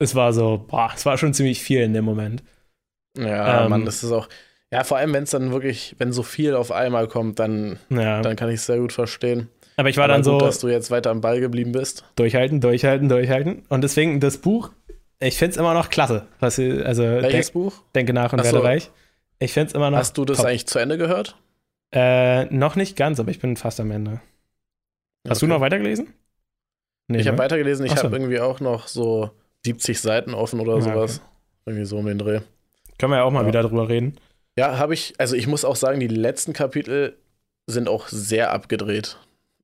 [0.00, 2.42] es war so, boah, es war schon ziemlich viel in dem Moment.
[3.16, 4.28] Ja, ähm, Mann, das ist auch,
[4.72, 8.20] ja, vor allem, wenn es dann wirklich, wenn so viel auf einmal kommt, dann, ja.
[8.20, 9.48] dann kann ich es sehr gut verstehen.
[9.76, 10.44] Aber ich war Aber dann gut, so.
[10.44, 12.04] dass du jetzt weiter am Ball geblieben bist.
[12.16, 13.62] Durchhalten, durchhalten, durchhalten.
[13.68, 14.72] Und deswegen das Buch,
[15.20, 16.26] ich finde es immer noch klasse.
[16.40, 17.74] Was, also, Welches denk, Buch?
[17.94, 18.90] Denke nach und werde reich.
[19.38, 19.98] Ich finde es immer noch.
[19.98, 20.46] Hast du das top.
[20.46, 21.36] eigentlich zu Ende gehört?
[21.92, 24.20] Äh, noch nicht ganz, aber ich bin fast am Ende.
[25.28, 25.46] Hast okay.
[25.46, 26.12] du noch weitergelesen?
[27.08, 27.42] Nee, ich habe ne?
[27.42, 27.86] weitergelesen.
[27.86, 28.02] Ich so.
[28.02, 29.30] habe irgendwie auch noch so
[29.64, 31.20] 70 Seiten offen oder sowas.
[31.20, 31.30] Okay.
[31.66, 32.40] Irgendwie so um den Dreh.
[32.98, 33.48] Können wir ja auch mal ja.
[33.48, 34.16] wieder drüber reden.
[34.58, 35.14] Ja, habe ich.
[35.18, 37.16] Also, ich muss auch sagen, die letzten Kapitel
[37.66, 39.18] sind auch sehr abgedreht.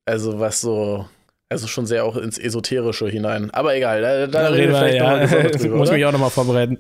[0.05, 1.07] Also was so,
[1.49, 3.51] also schon sehr auch ins Esoterische hinein.
[3.53, 5.21] Aber egal, da, da reden wir vielleicht ja.
[5.21, 5.77] nochmal drüber.
[5.77, 6.79] Muss mich auch nochmal vorbereiten.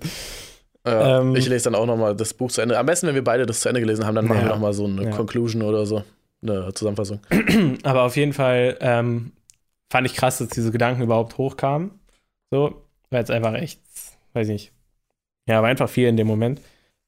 [0.85, 2.77] Ja, ähm, ich lese dann auch nochmal das Buch zu Ende.
[2.77, 4.47] Am besten, wenn wir beide das zu Ende gelesen haben, dann machen ja.
[4.47, 5.11] wir nochmal so eine.
[5.11, 6.03] Conclusion oder so.
[6.43, 7.21] Eine Zusammenfassung.
[7.85, 9.31] Aber auf jeden Fall ähm,
[9.93, 11.91] fand ich krass, dass diese Gedanken überhaupt hochkamen.
[12.51, 13.83] So, weil es einfach echt,
[14.33, 14.73] weiß ich nicht.
[15.47, 16.63] Ja, war einfach viel in dem Moment.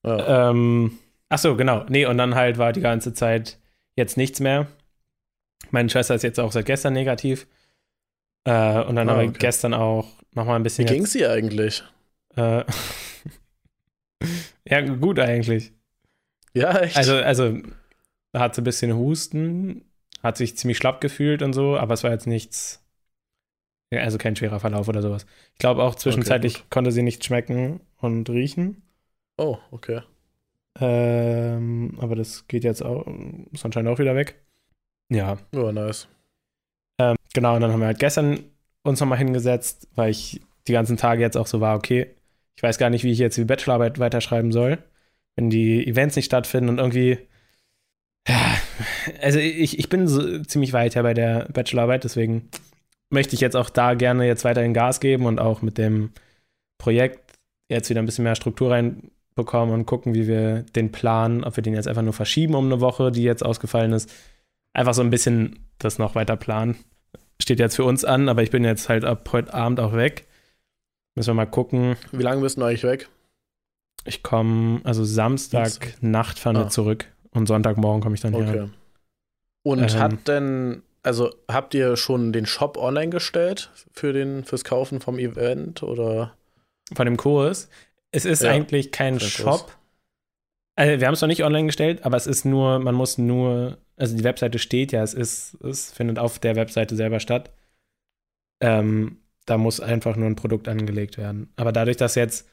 [0.05, 0.51] Ja.
[0.51, 0.99] Ähm,
[1.31, 1.87] ach so, genau.
[1.89, 3.59] Nee, und dann halt war die ganze Zeit
[3.97, 4.67] jetzt nichts mehr.
[5.71, 7.47] Meine Schwester ist jetzt auch seit gestern negativ.
[8.45, 9.39] Äh, und dann ah, haben wir okay.
[9.39, 10.87] gestern auch nochmal ein bisschen.
[10.87, 11.83] Wie ging sie eigentlich?
[12.37, 12.65] Äh,
[14.69, 15.73] ja, gut eigentlich.
[16.53, 16.99] Ja, echt.
[16.99, 17.57] Also, also
[18.35, 19.87] hat sie ein bisschen Husten,
[20.25, 22.81] hat sich ziemlich schlapp gefühlt und so, aber es war jetzt nichts.
[23.93, 25.27] Also kein schwerer Verlauf oder sowas.
[25.53, 28.83] Ich glaube auch zwischenzeitlich okay, konnte sie nichts schmecken und riechen.
[29.37, 30.01] Oh, okay.
[30.81, 33.07] Ähm, aber das geht jetzt auch,
[33.53, 34.43] ist anscheinend auch wieder weg.
[35.11, 35.39] Ja.
[35.55, 36.09] Ja, nice.
[36.99, 38.41] Ähm, genau, und dann haben wir halt gestern
[38.83, 42.17] uns nochmal hingesetzt, weil ich die ganzen Tage jetzt auch so war, okay,
[42.57, 44.79] ich weiß gar nicht, wie ich jetzt die Bachelorarbeit weiterschreiben soll,
[45.37, 47.19] wenn die Events nicht stattfinden und irgendwie.
[48.27, 48.57] Ja,
[49.21, 52.49] also ich, ich bin so ziemlich weit ja bei der Bachelorarbeit, deswegen
[53.11, 56.11] möchte ich jetzt auch da gerne jetzt weiterhin Gas geben und auch mit dem
[56.79, 61.57] Projekt jetzt wieder ein bisschen mehr Struktur reinbekommen und gucken, wie wir den Plan, ob
[61.57, 64.13] wir den jetzt einfach nur verschieben um eine Woche, die jetzt ausgefallen ist,
[64.73, 66.77] einfach so ein bisschen das noch weiter planen.
[67.41, 70.27] Steht jetzt für uns an, aber ich bin jetzt halt ab heute Abend auch weg.
[71.15, 71.97] Müssen wir mal gucken.
[72.13, 73.09] Wie lange bist du eigentlich weg?
[74.05, 76.69] Ich komme, also Samstag Nacht fahren wir ah.
[76.69, 78.51] zurück und Sonntagmorgen komme ich dann okay.
[78.51, 78.71] hier.
[79.63, 84.65] Und ähm, hat denn, also habt ihr schon den Shop online gestellt für den, fürs
[84.65, 86.35] Kaufen vom Event oder?
[86.95, 87.69] Von dem Kurs?
[88.11, 89.73] Es ist ja, eigentlich kein Shop.
[90.77, 93.79] Also wir haben es noch nicht online gestellt, aber es ist nur, man muss nur
[93.97, 97.51] also die Webseite steht ja, es ist, es findet auf der Webseite selber statt.
[98.61, 101.53] Ähm, da muss einfach nur ein Produkt angelegt werden.
[101.57, 102.49] Aber dadurch, dass jetzt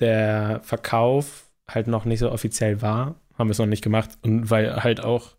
[0.00, 4.10] der Verkauf halt noch nicht so offiziell war, haben wir es noch nicht gemacht.
[4.22, 5.36] Und weil halt auch,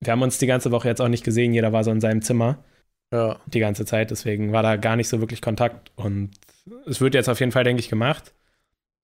[0.00, 2.22] wir haben uns die ganze Woche jetzt auch nicht gesehen, jeder war so in seinem
[2.22, 2.62] Zimmer
[3.12, 3.38] Ja.
[3.46, 5.90] die ganze Zeit, deswegen war da gar nicht so wirklich Kontakt.
[5.96, 6.30] Und
[6.86, 8.34] es wird jetzt auf jeden Fall, denke ich, gemacht,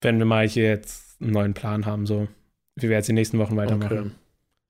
[0.01, 2.27] wenn wir mal hier jetzt einen neuen Plan haben, so
[2.75, 3.97] wie wir jetzt die nächsten Wochen weitermachen.
[3.99, 4.11] Okay.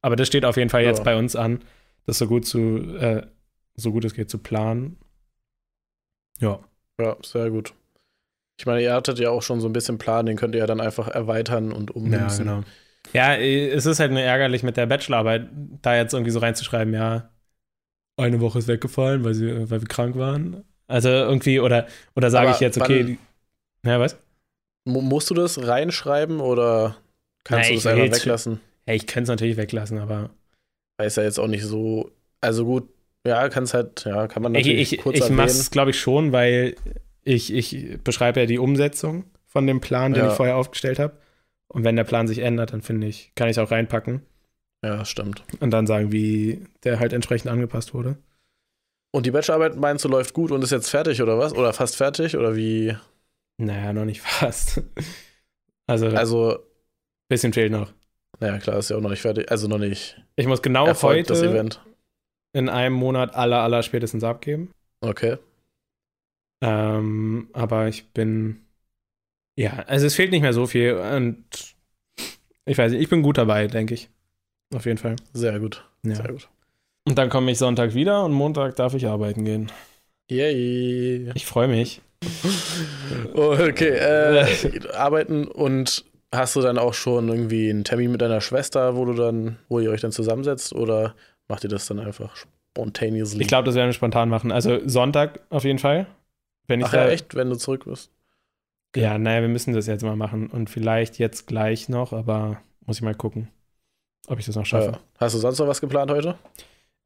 [0.02, 1.04] Aber das steht auf jeden Fall jetzt Ja.
[1.04, 1.60] bei uns an,
[2.06, 3.26] das so gut zu, äh,
[3.76, 4.98] so gut es geht zu planen.
[6.40, 6.60] Ja.
[7.00, 7.74] Ja, sehr gut.
[8.60, 10.68] Ich meine, ihr hattet ja auch schon so ein bisschen Plan, den könnt ihr ja
[10.68, 12.48] dann einfach erweitern und ummünzen.
[12.48, 12.68] Ja, genau.
[13.14, 15.50] Ja, es ist halt nur ärgerlich mit der Bachelorarbeit,
[15.82, 17.30] da jetzt irgendwie so reinzuschreiben, ja,
[18.18, 20.64] eine Woche ist weggefallen, weil, sie, weil wir krank waren.
[20.88, 23.08] Also irgendwie, oder, oder sage ich jetzt, okay, wann-
[23.84, 24.18] die- ja, was?
[24.86, 26.98] Mu- Musst du das reinschreiben oder
[27.44, 28.62] kannst Na, du ich das einfach weglassen?
[28.88, 30.32] Ja, ich könnte es natürlich weglassen, aber
[30.98, 32.12] Weil ist ja jetzt auch nicht so.
[32.42, 32.90] Also gut,
[33.26, 35.60] ja, kannst halt, ja, kann man ich, natürlich ich, kurz ich mache erwähnen.
[35.60, 36.76] es, glaube ich, schon, weil
[37.24, 40.32] ich, ich beschreibe ja die Umsetzung von dem Plan, den Ja.
[40.32, 41.18] ich vorher aufgestellt habe.
[41.70, 44.22] Und wenn der Plan sich ändert, dann finde ich, kann ich es auch reinpacken
[44.84, 45.44] Ja, stimmt.
[45.60, 48.18] und dann sagen, wie der halt entsprechend angepasst wurde.
[49.14, 51.54] Und die Bachelorarbeit meinst du läuft gut und ist jetzt fertig oder was?
[51.54, 52.36] Oder fast fertig?
[52.38, 52.96] Oder wie?
[53.58, 54.82] Naja, noch nicht fast.
[55.88, 56.60] Also, Also,
[57.30, 57.92] bisschen fehlt noch.
[58.40, 59.50] naja, klar, ist ja auch noch nicht fertig.
[59.52, 61.82] Also noch nicht Ich muss genau erfolgt, das heute Event.
[62.54, 64.72] in einem Monat aller, aller spätestens abgeben.
[65.02, 65.38] Okay.
[66.62, 68.66] Ähm, aber ich bin,
[69.58, 71.44] ja, also es fehlt nicht mehr so viel und
[72.66, 74.10] ich weiß nicht, ich bin gut dabei, denke ich.
[74.74, 75.16] Auf jeden Fall.
[75.34, 75.84] Sehr gut.
[76.04, 76.16] Ja.
[76.16, 76.48] Sehr gut.
[77.08, 79.72] Und dann komme ich Sonntag wieder und Montag darf ich arbeiten gehen.
[80.30, 81.32] Yay.
[81.34, 82.02] Ich freue mich.
[83.34, 88.96] Okay, äh, arbeiten und hast du dann auch schon irgendwie einen Termin mit deiner Schwester,
[88.96, 91.14] wo du dann, wo ihr euch dann zusammensetzt oder
[91.48, 93.42] macht ihr das dann einfach spontaneously?
[93.42, 94.52] Ich glaube, das werden wir spontan machen.
[94.52, 96.08] Also Sonntag auf jeden Fall.
[96.68, 98.12] Wenn ich Ach da, ja, echt, wenn du zurück bist.
[98.98, 102.98] Ja, naja, wir müssen das jetzt mal machen und vielleicht jetzt gleich noch, aber muss
[102.98, 103.50] ich mal gucken,
[104.28, 104.92] ob ich das noch schaffe.
[104.92, 105.00] Ja.
[105.20, 106.36] Hast du sonst noch was geplant heute?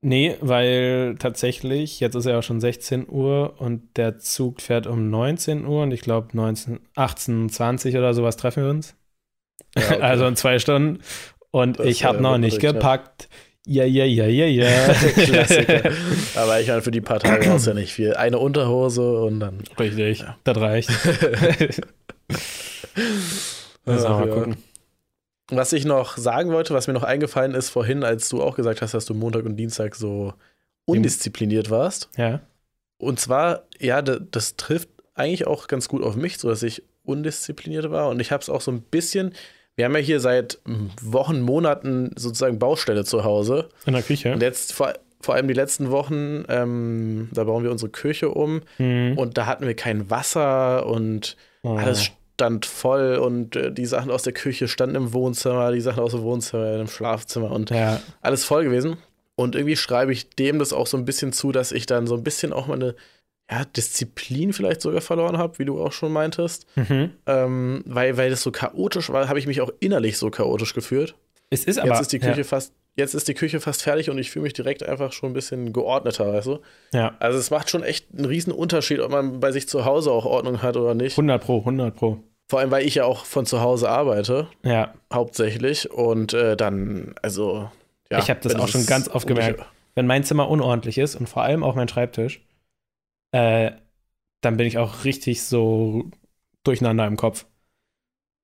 [0.04, 5.12] Nee, weil tatsächlich, jetzt ist ja auch schon 16 Uhr und der Zug fährt um
[5.12, 8.96] 19 Uhr und ich glaube 19, 18, 20 oder sowas treffen wir uns.
[9.78, 9.98] Ja, okay.
[10.02, 11.02] Also in zwei Stunden.
[11.52, 13.28] Und Das, ich habe äh, noch nicht natürlich knapp.
[13.68, 14.94] Ja, ja, ja, ja, ja.
[14.94, 15.92] Klassiker.
[16.36, 18.16] Aber ich meine, für die paar Tage brauchst ja nicht viel.
[18.16, 19.60] Eine Unterhose und dann.
[19.80, 20.36] Richtig, Ja.
[20.44, 20.90] das reicht.
[23.86, 24.34] Ach, mal ja.
[24.34, 24.58] gucken.
[25.50, 28.82] Was ich noch sagen wollte, was mir noch eingefallen ist vorhin, als du auch gesagt
[28.82, 30.34] hast, dass du Montag und Dienstag so
[30.86, 32.10] undiszipliniert warst.
[32.18, 32.40] Ja.
[32.98, 36.84] Und zwar, ja, da- das trifft eigentlich auch ganz gut auf mich, so dass ich
[37.04, 38.10] undiszipliniert war.
[38.10, 39.34] Und ich habe es auch so ein bisschen.
[39.76, 40.60] Wir haben ja hier seit
[41.02, 43.70] Wochen, Monaten sozusagen Baustelle zu Hause.
[43.86, 44.34] In der Küche.
[44.34, 48.62] Und jetzt vor, vor allem die letzten Wochen, ähm, da bauen wir unsere Küche um.
[48.78, 49.18] Mhm.
[49.18, 51.76] Und da hatten wir kein Wasser und Oh.
[51.78, 53.18] alles stand voll.
[53.18, 56.74] Und äh, die Sachen aus der Küche standen im Wohnzimmer, die Sachen aus dem Wohnzimmer,
[56.80, 57.52] im Schlafzimmer.
[57.52, 58.98] Und Ja, alles voll gewesen.
[59.36, 62.16] Und irgendwie schreibe ich dem das auch so ein bisschen zu, dass ich dann so
[62.16, 62.96] ein bisschen auch meine
[63.52, 66.66] ja, Disziplin vielleicht sogar verloren habe, wie du auch schon meintest.
[66.76, 67.12] mhm.
[67.28, 71.16] Ähm, weil, weil das so chaotisch war, habe ich mich auch innerlich so chaotisch gefühlt.
[71.50, 71.90] es ist aber.
[71.90, 72.44] Jetzt ist die Küche ja.
[72.46, 75.34] fast, jetzt ist die Küche fast fertig und ich fühle mich direkt einfach schon ein
[75.34, 76.60] bisschen geordneter, weißt du?
[76.94, 80.12] Ja, Also es macht schon echt einen riesen Unterschied, ob man bei sich zu Hause
[80.12, 81.14] auch Ordnung hat oder nicht.
[81.14, 82.24] 100 Pro, 100 Pro.
[82.50, 85.92] Vor allem, weil ich ja auch von zu Hause arbeite, Ja, hauptsächlich.
[85.92, 87.70] Und äh, dann, also,
[88.10, 88.20] ja.
[88.20, 89.62] Ich hab das auch schon ganz oft gemerkt.
[89.96, 92.42] wenn mein Zimmer unordentlich ist und vor allem auch mein Schreibtisch,
[93.32, 93.72] äh,
[94.42, 96.10] dann bin ich auch richtig so
[96.64, 97.46] durcheinander im Kopf.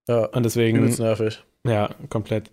[0.08, 1.44] Ja, Und deswegen, übelst nervig.
[1.66, 2.52] ja, komplett.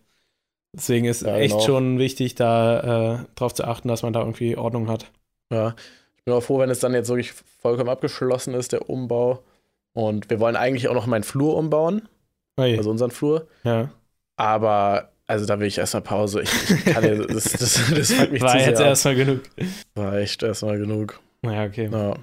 [0.73, 1.67] Deswegen ist Ja, echt genau.
[1.67, 5.13] schon wichtig, da äh, drauf zu achten, dass man da irgendwie Ordnung hat.
[5.53, 5.75] Ja,
[6.17, 9.45] ich bin auch froh, wenn es dann jetzt wirklich vollkommen abgeschlossen ist, der Umbau.
[9.93, 12.09] Und wir wollen eigentlich auch noch meinen Flur umbauen,
[12.59, 13.47] Ui, also unseren Flur.
[13.65, 13.91] ja.
[14.37, 16.43] Aber, also da will ich erstmal Pause.
[16.43, 19.43] Ich, ich kann ja, das, das, das fuckt mich War zu jetzt erstmal genug.
[19.95, 21.21] War echt erstmal genug.
[21.51, 21.89] Ja, okay.
[21.93, 22.15] Ja.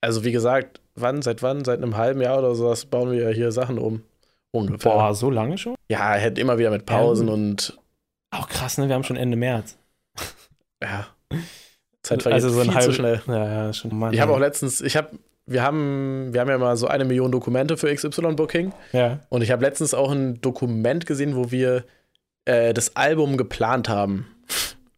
[0.00, 1.64] Also wie gesagt, wann, seit wann?
[1.64, 4.02] Seit einem halben Jahr oder sowas bauen wir ja hier Sachen um.
[4.52, 4.92] Ungefähr.
[4.92, 5.74] Boah, so lange schon?
[5.88, 7.34] Ja, halt immer wieder mit Pausen Ja.
[7.34, 7.78] und
[8.30, 8.88] Auch krass, ne?
[8.88, 9.76] Wir haben schon Ende März.
[10.82, 11.06] ja.
[12.02, 13.22] Zeit vergeht also so ein viel halb, zu schnell.
[13.26, 13.96] Ja, ja, schon.
[13.96, 15.10] Mann, Ich habe auch letztens, ich habe,
[15.46, 18.72] wir haben, wir haben ja mal so eine Million Dokumente für XY-Booking.
[18.92, 19.20] Ja.
[19.28, 21.84] Und ich habe letztens auch ein Dokument gesehen, wo wir
[22.46, 24.26] äh, das Album geplant haben.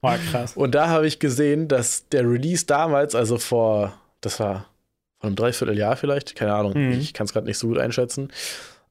[0.02, 0.56] Boah, krass.
[0.56, 4.66] Und da habe ich gesehen, dass der Release damals, also vor, das war
[5.20, 6.92] vor einem Dreivierteljahr vielleicht, keine Ahnung, Mhm.
[7.00, 8.30] ich kann es gerade nicht so gut einschätzen,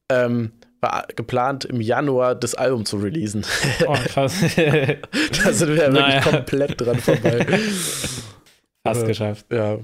[0.10, 3.46] ähm, war geplant im Januar das Album zu releasen.
[3.88, 4.34] Oh, krass.
[4.56, 6.22] da sind wir ja wirklich Naja.
[6.22, 7.46] komplett dran vorbei.
[8.84, 9.46] Fast Äh, geschafft.
[9.52, 9.78] ja,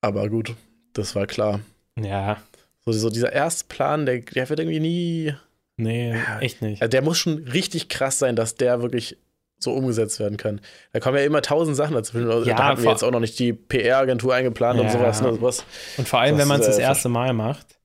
[0.00, 0.54] aber gut,
[0.94, 1.60] das war klar.
[2.00, 2.38] Ja.
[2.84, 5.34] So, so dieser Erstplan, der, der wird irgendwie nie,
[5.76, 6.82] Nee, echt nicht.
[6.82, 9.16] Also der muss schon richtig krass sein, dass der wirklich
[9.62, 10.60] so umgesetzt werden kann.
[10.92, 12.16] Da kommen ja immer tausend Sachen dazu.
[12.16, 14.92] Also Ja, da hatten wir jetzt auch noch nicht die PR-Agentur eingeplant und Ja.
[14.92, 15.22] sowas.
[15.22, 15.32] Ne?
[15.34, 15.64] sowas.
[15.98, 17.78] Und vor allem, wenn man es das erste Mal macht,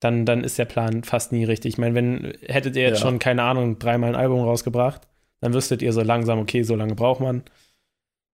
[0.00, 1.74] dann, dann ist der Plan fast nie richtig.
[1.74, 3.06] Ich meine, wenn hättet ihr jetzt Ja.
[3.06, 5.02] schon, keine Ahnung, dreimal ein Album rausgebracht,
[5.42, 7.42] dann wüsstet ihr so langsam, okay, so lange braucht man.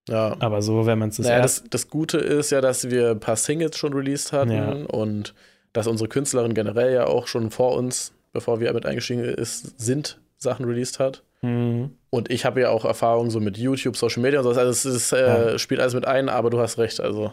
[0.08, 0.36] Ja.
[0.38, 3.20] Aber so, wenn man es das Naja, das, das Gute ist ja, dass wir ein
[3.20, 4.70] paar Singles schon released hatten Ja.
[4.72, 5.34] und
[5.72, 10.20] dass unsere Künstlerin generell ja auch schon vor uns, bevor wir mit eingestiegen ist, sind,
[10.38, 11.22] Sachen released hat.
[11.46, 11.90] Mhm.
[12.10, 14.58] Und ich habe ja auch Erfahrung so mit YouTube, Social Media und sowas.
[14.58, 15.58] Also es ist, äh, Ja.
[15.58, 17.00] spielt alles mit ein, aber du hast recht.
[17.00, 17.32] Also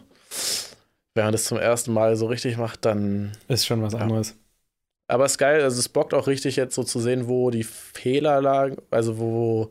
[1.15, 3.31] wenn man das zum ersten Mal so richtig macht, dann.
[3.47, 3.99] Ist schon was Ja.
[3.99, 4.35] anderes.
[5.07, 7.63] Aber es ist geil, also es bockt auch richtig jetzt so zu sehen, wo die
[7.63, 9.69] Fehler lagen, also wo,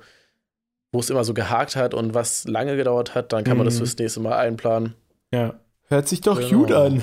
[0.93, 3.75] wo es immer so gehakt hat und was lange gedauert hat, dann kann man das
[3.75, 3.79] Mhm.
[3.79, 4.95] fürs nächste Mal einplanen.
[5.33, 5.55] Ja.
[5.89, 6.59] Hört sich doch Genau.
[6.61, 7.03] gut an.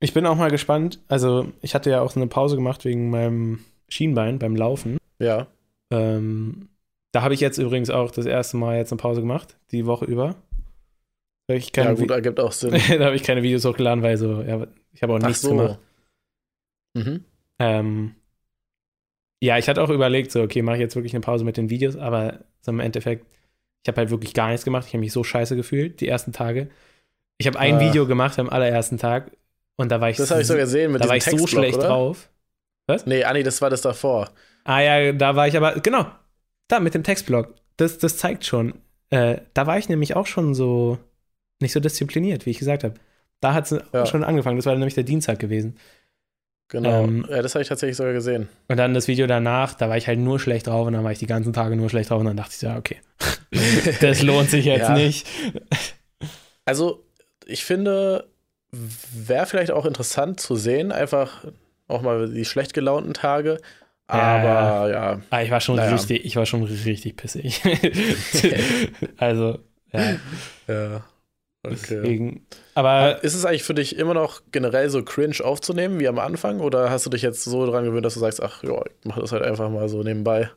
[0.00, 1.00] Ich bin auch mal gespannt.
[1.08, 4.98] Also, ich hatte ja auch so eine Pause gemacht wegen meinem Schienbein beim Laufen.
[5.18, 5.46] Ja.
[5.90, 6.68] Ähm,
[7.12, 10.04] da habe ich jetzt übrigens auch das erste Mal jetzt eine Pause gemacht, die Woche
[10.04, 10.36] über.
[11.48, 12.70] Da habe ich keine, ja, gut, Vi- ergibt auch Sinn.
[12.98, 15.50] da habe ich keine Videos hochgeladen, weil so, ja, ich habe auch Ach nichts so.
[15.50, 15.78] gemacht.
[16.94, 17.24] Mhm.
[17.58, 18.14] Ähm,
[19.42, 21.70] ja, ich hatte auch überlegt, so, okay, mache ich jetzt wirklich eine Pause mit den
[21.70, 23.26] Videos, aber so im Endeffekt,
[23.84, 24.86] ich habe halt wirklich gar nichts gemacht.
[24.86, 26.68] Ich habe mich so scheiße gefühlt, die ersten Tage.
[27.38, 27.80] Ich habe ein Ah.
[27.80, 29.30] Video gemacht am allerersten Tag
[29.76, 31.88] und da war ich, Das habe ich so gesehen da war ich so schlecht oder?
[31.88, 32.30] drauf.
[33.04, 34.30] Nee, Anni, das war das davor.
[34.66, 36.06] Ah ja, da war ich aber, genau,
[36.68, 37.54] da mit dem Textblock.
[37.76, 38.74] Das, das zeigt schon.
[39.10, 40.98] Äh, da war ich nämlich auch schon so
[41.60, 42.94] nicht so diszipliniert, wie ich gesagt habe.
[43.40, 44.06] Da hat es Ja.
[44.06, 44.56] schon angefangen.
[44.56, 45.76] Das war nämlich der Dienstag gewesen.
[46.68, 47.04] Genau.
[47.04, 48.48] Ähm, ja, das habe ich tatsächlich sogar gesehen.
[48.66, 51.12] Und dann das Video danach, da war ich halt nur schlecht drauf und dann war
[51.12, 52.96] ich die ganzen Tage nur schlecht drauf und dann dachte ich so, ja, okay,
[54.00, 54.94] das lohnt sich jetzt Ja.
[54.94, 55.26] nicht.
[56.64, 57.04] Also,
[57.44, 58.26] ich finde,
[58.72, 61.44] wäre vielleicht auch interessant zu sehen, einfach
[61.86, 63.60] auch mal die schlecht gelaunten Tage.
[64.08, 65.92] Aber ja, Ah, ich war schon Naja.
[65.92, 67.60] richtig, ich war schon richtig pissig.
[69.16, 69.58] also,
[69.92, 70.16] ja,
[70.68, 71.04] ja.
[71.62, 71.74] Okay.
[71.74, 72.46] deswegen.
[72.74, 76.60] Aber Ist es eigentlich für dich immer noch generell so cringe aufzunehmen wie am Anfang?
[76.60, 79.20] Oder hast du dich jetzt so dran gewöhnt, dass du sagst, ach ja, ich mache
[79.20, 80.50] das halt einfach mal so nebenbei?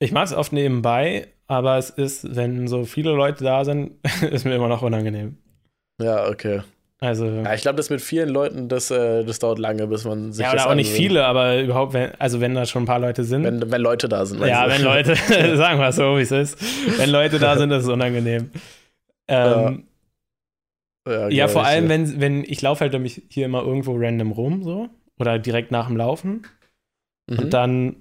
[0.00, 3.92] ich mache es oft nebenbei, aber es ist, wenn so viele Leute da sind,
[4.30, 5.38] ist mir immer noch unangenehm.
[6.00, 6.62] Ja, okay.
[7.00, 10.32] Also, Ja, ich glaube, das mit vielen Leuten, das, äh, das dauert lange, bis man
[10.32, 12.86] sich ja, das oder auch nicht viele, aber überhaupt, wenn, also wenn da schon ein
[12.86, 13.44] paar Leute sind.
[13.44, 14.40] Wenn, wenn Leute da sind.
[14.44, 14.82] ja, wenn?
[14.82, 15.16] Leute,
[15.56, 16.98] sagen wir es so, wie es ist.
[16.98, 18.50] Wenn Leute da sind, ist es unangenehm.
[19.28, 19.84] Ähm,
[21.06, 21.90] Ja, Ja, vor glaub ich, allem, ja.
[21.90, 24.88] wenn, wenn ich laufe halt nämlich hier immer irgendwo random rum, so.
[25.18, 26.46] Oder direkt nach dem Laufen.
[27.28, 27.38] Mhm.
[27.38, 27.96] Und dann,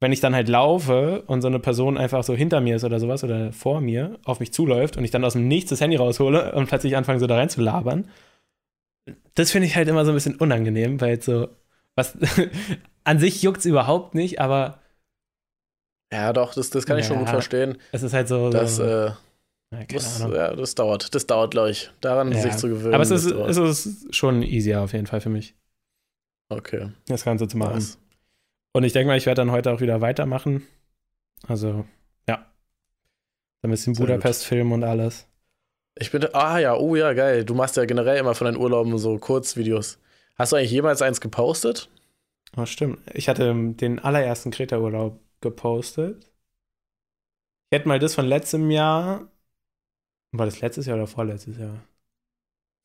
[0.00, 2.98] wenn ich dann halt laufe und so eine Person einfach so hinter mir ist oder
[2.98, 5.96] sowas oder vor mir auf mich zuläuft und ich dann aus dem Nichts das Handy
[5.96, 8.08] raushole und plötzlich anfange so da rein zu labern,
[9.34, 11.48] das finde ich halt immer so ein bisschen unangenehm, weil so,
[11.96, 12.16] was,
[13.04, 14.78] an sich juckt es überhaupt nicht, aber
[16.12, 17.20] Ja, doch, das, das kann ich schon Ja.
[17.22, 17.78] gut verstehen.
[17.92, 19.12] es ist halt so, Das, so äh,
[19.72, 20.34] ja, Ahnung.
[20.34, 21.14] ja, das dauert.
[21.14, 21.90] Das dauert, glaube ich.
[22.00, 22.40] Daran Ja.
[22.40, 22.94] sich zu gewöhnen.
[22.94, 25.54] Aber es ist, das es ist schon easier auf jeden Fall für mich,
[26.48, 26.90] okay.
[27.06, 27.74] das Ganze zu machen.
[27.74, 27.98] Nice.
[28.72, 30.66] Und ich denke mal, ich werde dann heute auch wieder weitermachen.
[31.46, 31.84] Also,
[32.28, 32.46] ja.
[33.62, 35.26] Dann ein bisschen Sehr Budapest filmen und alles.
[35.98, 37.44] Ich bin, ah ja, oh ja, geil.
[37.44, 39.98] Du machst ja generell immer von deinen Urlauben so Kurzvideos.
[40.36, 41.90] Hast du eigentlich jemals eins gepostet?
[42.56, 42.98] Oh, stimmt.
[43.12, 46.30] Ich hatte ähm, den allerersten Kreta-Urlaub gepostet.
[47.70, 49.30] Ich hätte mal das von letztem Jahr.
[50.32, 51.82] War das letztes Jahr oder vorletztes Jahr?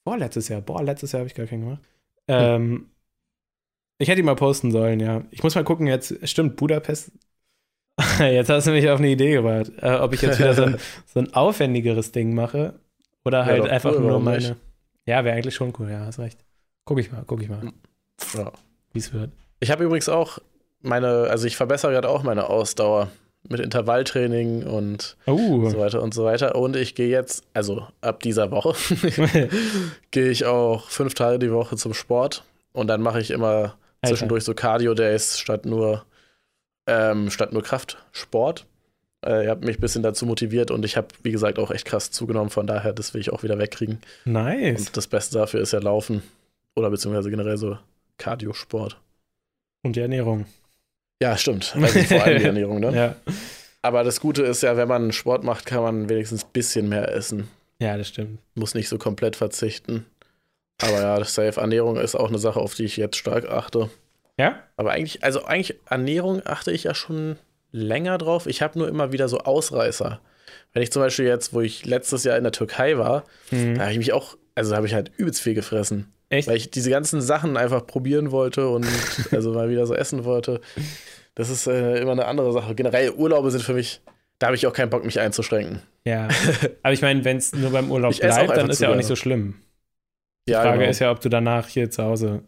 [0.04, 0.62] Vorletztes Jahr.
[0.62, 1.84] Boah, letztes Jahr habe ich gar keinen gemacht.
[2.28, 2.92] Ähm,
[3.98, 5.24] ich hätte ihn mal posten sollen, ja.
[5.32, 7.12] Ich muss mal gucken, jetzt, stimmt, Budapest.
[8.20, 9.72] jetzt hast du mich auf eine Idee gebracht.
[9.82, 10.78] Äh, ob ich jetzt wieder so ein,
[11.14, 12.74] so ein aufwendigeres Ding mache
[13.24, 14.38] oder halt doch einfach cool, nur meine.
[14.38, 14.56] nicht?
[15.06, 16.40] Ja, wäre eigentlich schon cool, ja, hast recht.
[16.86, 17.72] Guck ich mal, guck ich mal,
[18.34, 18.52] Ja.
[18.94, 19.32] wie es wird.
[19.60, 20.40] Ich habe übrigens auch
[20.82, 23.10] meine, also ich verbessere gerade auch meine Ausdauer
[23.48, 25.70] mit Intervalltraining und Oh.
[25.70, 26.56] so weiter und so weiter.
[26.56, 28.74] Und ich gehe jetzt, also ab dieser Woche,
[30.12, 32.44] gehe ich auch fünf Tage die Woche zum Sport.
[32.74, 33.76] Und dann mache ich immer
[34.08, 36.06] zwischendurch so Cardio-Days statt nur,
[36.88, 38.66] ähm, statt nur Kraftsport.
[39.26, 41.86] Äh, ihr habt mich ein bisschen dazu motiviert und ich habe, wie gesagt, auch echt
[41.86, 42.50] krass zugenommen.
[42.50, 44.00] Von daher, das will ich auch wieder wegkriegen.
[44.26, 44.80] Nice.
[44.80, 46.22] Und das Beste dafür ist ja Laufen.
[46.76, 47.78] Oder beziehungsweise generell so
[48.18, 49.00] Cardio-Sport.
[49.84, 50.46] Und die Ernährung.
[51.22, 51.76] Ja, stimmt.
[51.82, 52.96] Also vor allem die Ernährung, ne?
[52.96, 53.16] Ja.
[53.82, 57.14] Aber das Gute ist ja, wenn man Sport macht, kann man wenigstens ein bisschen mehr
[57.14, 57.48] essen.
[57.80, 58.40] ja, das stimmt.
[58.56, 60.06] Muss nicht so komplett verzichten.
[60.82, 63.90] Aber ja, das Safe Ernährung ist auch eine Sache, auf die ich jetzt stark achte.
[64.38, 64.60] Ja?
[64.78, 67.38] Aber eigentlich, also eigentlich Ernährung achte ich ja schon
[67.72, 68.48] länger drauf.
[68.48, 70.20] Ich habe nur immer wieder so Ausreißer.
[70.74, 73.76] Wenn ich zum Beispiel jetzt, wo ich letztes Jahr in der Türkei war, Mhm.
[73.76, 76.12] da habe ich mich auch, also da habe ich halt übelst viel gefressen.
[76.30, 76.48] Echt?
[76.48, 78.86] Weil ich diese ganzen Sachen einfach probieren wollte und
[79.32, 80.60] also mal wieder so essen wollte.
[81.36, 82.76] Das ist äh, immer eine andere Sache.
[82.76, 84.02] Generell Urlaube sind für mich,
[84.40, 85.82] da habe ich auch keinen Bock, mich einzuschränken.
[86.04, 86.28] Ja.
[86.84, 89.08] Aber ich meine, wenn es nur beim Urlaub Ich bleibt, dann ist ja auch nicht
[89.08, 89.56] so schlimm.
[90.48, 90.90] Die Ja, Frage genau.
[90.92, 92.44] ist ja, ob du danach hier zu Hause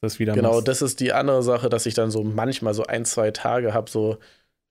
[0.00, 0.68] das wieder Genau, machst.
[0.68, 3.90] das ist die andere Sache, dass ich dann so manchmal so ein, zwei Tage habe,
[3.90, 4.18] so,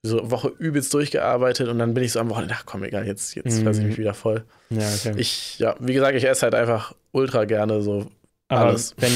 [0.03, 3.35] so Woche übelst durchgearbeitet und dann bin ich so am Wochenende, ach komm, egal, jetzt,
[3.35, 3.63] jetzt Mhm.
[3.63, 4.45] fresse ich mich wieder voll.
[4.69, 5.13] Ja, okay.
[5.17, 8.11] Ich, ja, wie gesagt, ich esse halt einfach ultra gerne so
[8.49, 8.95] Aber alles.
[8.99, 9.11] wenn,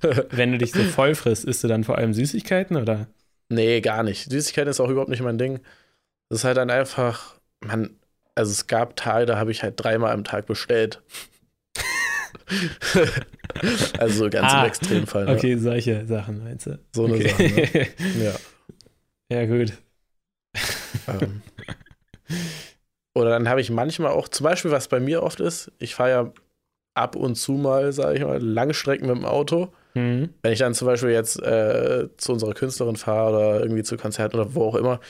[0.30, 3.08] wenn du dich so voll frisst, isst du dann vor allem Süßigkeiten oder?
[3.50, 4.30] Nee, gar nicht.
[4.30, 5.60] Süßigkeiten ist auch überhaupt nicht mein Ding.
[6.30, 7.96] Das ist halt dann einfach, man,
[8.34, 11.02] also es gab Tage, da habe ich halt dreimal am Tag bestellt.
[13.98, 15.24] also so ganz Ah, im Extremfall.
[15.26, 15.32] Ne?
[15.32, 16.78] Okay, solche Sachen meinst du?
[16.94, 17.28] So eine okay.
[17.28, 17.42] Sache.
[17.42, 18.24] Ne?
[18.24, 18.34] Ja.
[19.30, 19.72] ja, gut.
[21.06, 21.42] Ähm.
[23.14, 26.10] Oder dann habe ich manchmal auch, zum Beispiel, was bei mir oft ist, ich fahre
[26.10, 26.32] ja
[26.94, 29.72] ab und zu mal, sage ich mal, Langstrecken mit dem Auto.
[29.94, 30.30] Mhm.
[30.42, 34.38] Wenn ich dann zum Beispiel jetzt äh, zu unserer Künstlerin fahre oder irgendwie zu Konzerten
[34.38, 35.00] oder wo auch immer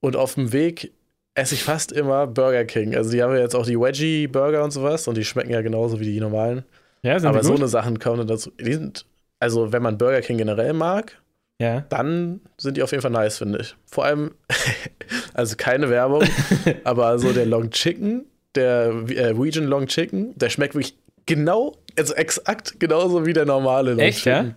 [0.00, 0.92] und auf dem Weg
[1.36, 2.96] esse ich fast immer Burger King.
[2.96, 6.00] Also die haben ja jetzt auch die Veggie-Burger und sowas und die schmecken ja genauso
[6.00, 6.64] wie die normalen.
[7.02, 8.50] Ja, sind Aber so eine Sachen kommen dann dazu.
[8.60, 9.06] Die sind,
[9.38, 11.20] also wenn man Burger King generell mag,
[11.60, 11.84] Ja.
[11.88, 13.76] dann sind die auf jeden Fall nice, finde ich.
[13.86, 14.32] Vor allem,
[15.34, 16.24] also keine Werbung,
[16.84, 20.96] aber so der Long Chicken, der äh, Region Long Chicken, der schmeckt wirklich
[21.26, 24.42] genau, also exakt genauso wie der normale Long Echt, ja?
[24.44, 24.56] Chicken.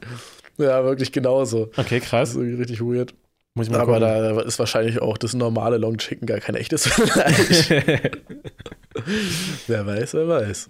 [0.57, 1.69] Ja, wirklich genauso.
[1.77, 2.29] Okay, Das krass.
[2.31, 3.13] ist irgendwie richtig weird.
[3.55, 4.01] Muss ich mal Aber gucken.
[4.01, 7.69] da ist wahrscheinlich auch das normale Long Chicken gar kein echtes Fleisch.
[9.67, 10.69] wer weiß, wer weiß.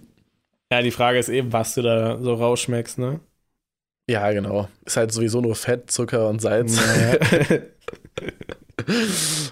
[0.72, 3.20] ja, die Frage ist eben, was du da so rausschmeckst, ne?
[4.08, 4.68] Ja, genau.
[4.84, 6.76] Ist halt sowieso nur Fett, Zucker und Salz.
[6.76, 7.18] Naja,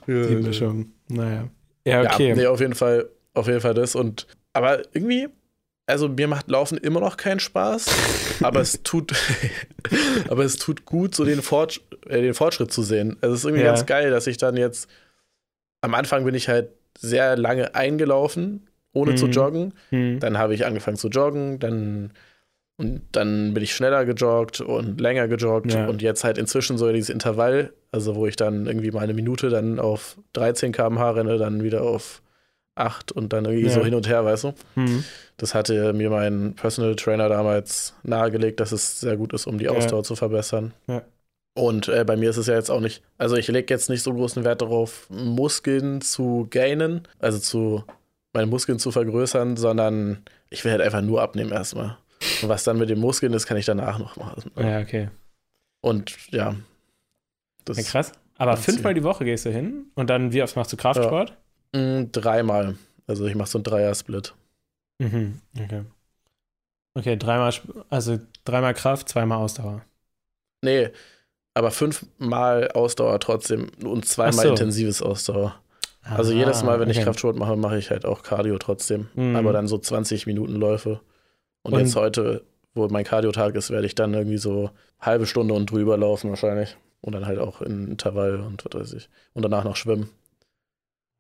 [0.07, 0.93] Ja, die Mischung.
[1.09, 1.49] Naja.
[1.87, 2.35] Ja, Ja, okay.
[2.35, 3.95] nee, auf jeden Fall, auf jeden Fall das.
[3.95, 5.29] Und aber irgendwie,
[5.89, 7.87] also mir macht Laufen immer noch keinen Spaß,
[8.43, 9.13] aber es tut,
[10.29, 13.17] aber es tut gut, so den, Fortsch äh, den Fortschritt zu sehen.
[13.21, 13.69] Also es ist irgendwie Ja.
[13.73, 14.89] ganz geil, dass ich dann jetzt
[15.81, 19.33] am Anfang bin ich halt sehr lange eingelaufen, ohne zu Mhm.
[19.33, 19.75] joggen.
[19.91, 20.19] Hm.
[20.21, 22.13] Dann habe ich angefangen zu joggen, dann
[22.81, 25.87] und dann bin ich schneller gejoggt und länger gejoggt Ja.
[25.89, 29.49] und jetzt halt inzwischen so dieses Intervall, also wo ich dann irgendwie mal eine Minute
[29.51, 32.23] dann auf 13 km/h renne, dann wieder auf
[32.77, 33.73] 8 und dann irgendwie Ja.
[33.75, 34.53] so hin und her, weißt du?
[34.75, 35.03] Hm.
[35.39, 39.65] Das hatte mir mein Personal Trainer damals nahegelegt, dass es sehr gut ist, um die
[39.67, 39.71] Ja.
[39.71, 40.75] Ausdauer zu verbessern.
[40.89, 41.03] Ja.
[41.55, 44.03] Und äh, bei mir ist es ja jetzt auch nicht, also ich lege jetzt nicht
[44.03, 47.85] so großen Wert darauf, Muskeln zu gainen, also zu
[48.33, 50.19] meine Muskeln zu vergrößern, sondern
[50.51, 51.97] ich will halt einfach nur abnehmen erstmal.
[52.43, 54.51] Und was dann mit den Muskeln ist, kann ich danach noch machen.
[54.57, 55.09] Ja, okay.
[55.81, 56.55] Und ja.
[57.65, 58.13] Das Ja, krass.
[58.37, 61.37] Aber fünfmal die Woche gehst du hin und dann, wie oft machst du Kraftsport?
[61.75, 62.77] mh, dreimal.
[63.07, 64.35] Also ich mache so einen Dreier-Split.
[64.99, 65.41] Mhm.
[65.59, 65.83] Okay.
[66.95, 67.53] Okay, dreimal,
[67.91, 69.85] also dreimal Kraft, zweimal Ausdauer.
[70.63, 70.91] Nee,
[71.55, 74.51] aber fünfmal Ausdauer trotzdem und zweimal so.
[74.51, 75.61] intensives Ausdauer.
[76.03, 77.05] Also jedes Mal, wenn ich Ah, okay.
[77.07, 79.09] Kraftsport mache, mache ich halt auch Cardio trotzdem.
[79.15, 79.37] Mhm.
[79.37, 81.01] Aber dann so 20 Minuten Läufe.
[81.63, 85.53] Und, Und- jetzt heute, wo mein Cardio-Tag ist, werde ich dann irgendwie so halbe Stunde
[85.55, 86.77] und drüber laufen wahrscheinlich.
[87.03, 89.11] Und dann halt auch in Intervall und was weiß ich.
[89.35, 90.09] Und danach noch schwimmen.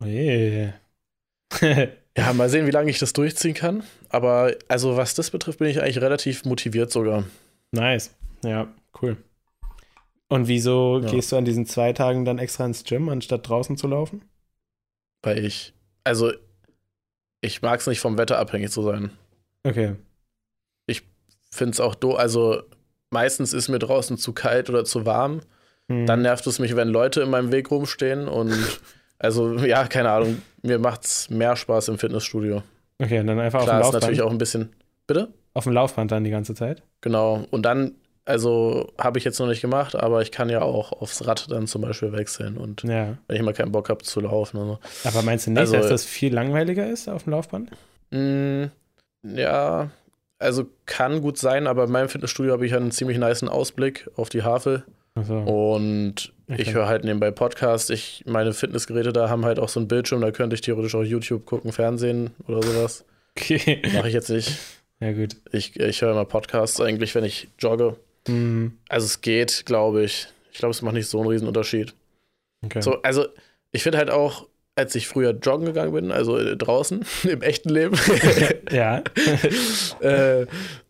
[0.02, 0.74] Oje.
[2.16, 3.84] Ja, mal sehen, wie lange ich das durchziehen kann.
[4.08, 7.24] Aber also was das betrifft, bin ich eigentlich relativ motiviert sogar.
[7.70, 8.12] nice.
[8.44, 8.68] Ja,
[9.00, 9.16] cool.
[10.28, 11.11] Und wieso Ja.
[11.11, 14.22] gehst du an diesen zwei Tagen dann extra ins Gym, anstatt draußen zu laufen?
[15.22, 16.32] Weil ich, also
[17.40, 19.11] ich mag es nicht vom Wetter abhängig zu sein.
[19.64, 19.94] Okay.
[21.50, 22.62] Finde es auch do, also
[23.11, 25.40] meistens ist mir draußen zu kalt oder zu warm.
[25.90, 26.04] Hm.
[26.04, 28.52] Dann nervt es mich, wenn Leute in meinem Weg rumstehen und
[29.18, 32.62] also ja, keine Ahnung, mir macht es mehr Spaß im Fitnessstudio.
[33.00, 34.02] Okay, und dann einfach Klar, auf ist dem Laufband.
[34.02, 34.70] natürlich auch ein bisschen.
[35.07, 35.28] Bitte?
[35.54, 36.83] Auf dem Laufband dann die ganze Zeit?
[37.00, 37.46] Genau.
[37.50, 37.92] Und dann,
[38.24, 41.66] also habe ich jetzt noch nicht gemacht, aber ich kann ja auch aufs Rad dann
[41.66, 43.16] zum Beispiel wechseln und Ja.
[43.26, 44.59] wenn ich mal keinen Bock habe zu laufen.
[44.59, 47.70] Und Aber meinst du nicht, Also- dass das viel langweiliger ist auf dem Laufband?
[48.11, 48.18] so.
[48.18, 48.70] Mm,
[49.22, 49.90] ja,
[50.38, 54.28] also kann gut sein, aber in meinem Fitnessstudio habe ich einen ziemlich niceen Ausblick auf
[54.28, 54.84] die Havel.
[55.18, 56.62] Also, Und Okay.
[56.62, 57.90] ich höre halt nebenbei Podcasts.
[57.90, 61.02] Ich, meine Fitnessgeräte da haben halt auch so einen Bildschirm, da könnte ich theoretisch auch
[61.02, 63.04] YouTube gucken, Fernsehen oder sowas.
[63.36, 63.82] okay.
[63.94, 64.58] Mache ich jetzt nicht.
[65.00, 65.36] Ja, gut.
[65.52, 67.96] Ich, ich höre immer Podcasts eigentlich, wenn ich jogge.
[68.26, 70.28] Hm, Also es geht, glaube ich.
[70.52, 71.94] Ich glaube, es macht nicht so einen riesen Unterschied.
[72.64, 72.80] okay.
[72.80, 73.26] So, also
[73.70, 77.94] ich finde halt auch, als ich früher joggen gegangen bin, also draußen im echten Leben,
[78.72, 79.02] Ja.
[80.00, 80.46] äh,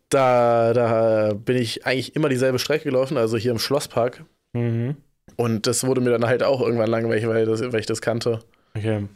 [0.09, 4.23] da, da bin ich eigentlich immer dieselbe Strecke gelaufen, also hier im Schlosspark.
[4.53, 4.95] Mhm.
[5.35, 8.39] Und das wurde mir dann halt auch irgendwann langweilig, weil, das, weil ich das kannte.
[8.75, 9.07] Okay.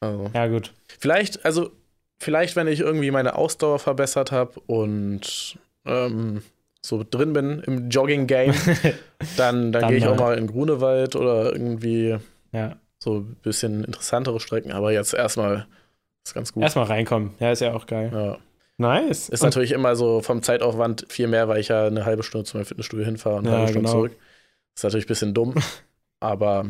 [0.00, 0.30] Also.
[0.34, 0.72] Ja, gut.
[0.98, 1.70] Vielleicht, also,
[2.18, 6.42] vielleicht, wenn ich irgendwie meine Ausdauer verbessert habe und ähm,
[6.84, 8.54] so drin bin im Jogging-Game,
[9.36, 10.38] dann, dann, Dann gehe ich auch mal.
[10.38, 12.16] in Grunewald oder irgendwie
[12.52, 12.76] Ja.
[12.98, 14.72] so ein bisschen interessantere Strecken.
[14.72, 15.66] Aber jetzt erstmal
[16.24, 16.62] ist ganz gut.
[16.62, 17.34] Erstmal reinkommen.
[17.40, 18.10] Ja, ist ja auch geil.
[18.12, 18.38] Ja.
[18.78, 19.28] Nice.
[19.28, 22.56] Ist natürlich immer so vom Zeitaufwand viel mehr, weil ich ja eine halbe Stunde zu
[22.56, 23.98] meinem Fitnessstudio hinfahre und eine Ja, halbe Stunde genau.
[24.00, 24.16] zurück.
[24.76, 25.54] Ist natürlich ein bisschen dumm,
[26.20, 26.66] aber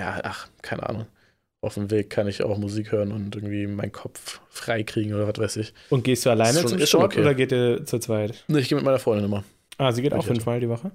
[0.00, 1.06] ja, ach, keine Ahnung.
[1.62, 5.38] Auf dem Weg kann ich auch Musik hören und irgendwie meinen Kopf freikriegen oder was
[5.38, 5.74] weiß ich.
[5.90, 7.20] Und gehst du alleine schon- zum Sport okay.
[7.20, 8.42] oder geht ihr zu zweit?
[8.48, 9.44] Nee, ich gehe mit meiner Freundin immer.
[9.76, 10.90] Ah, sie geht auch fünfmal die Woche?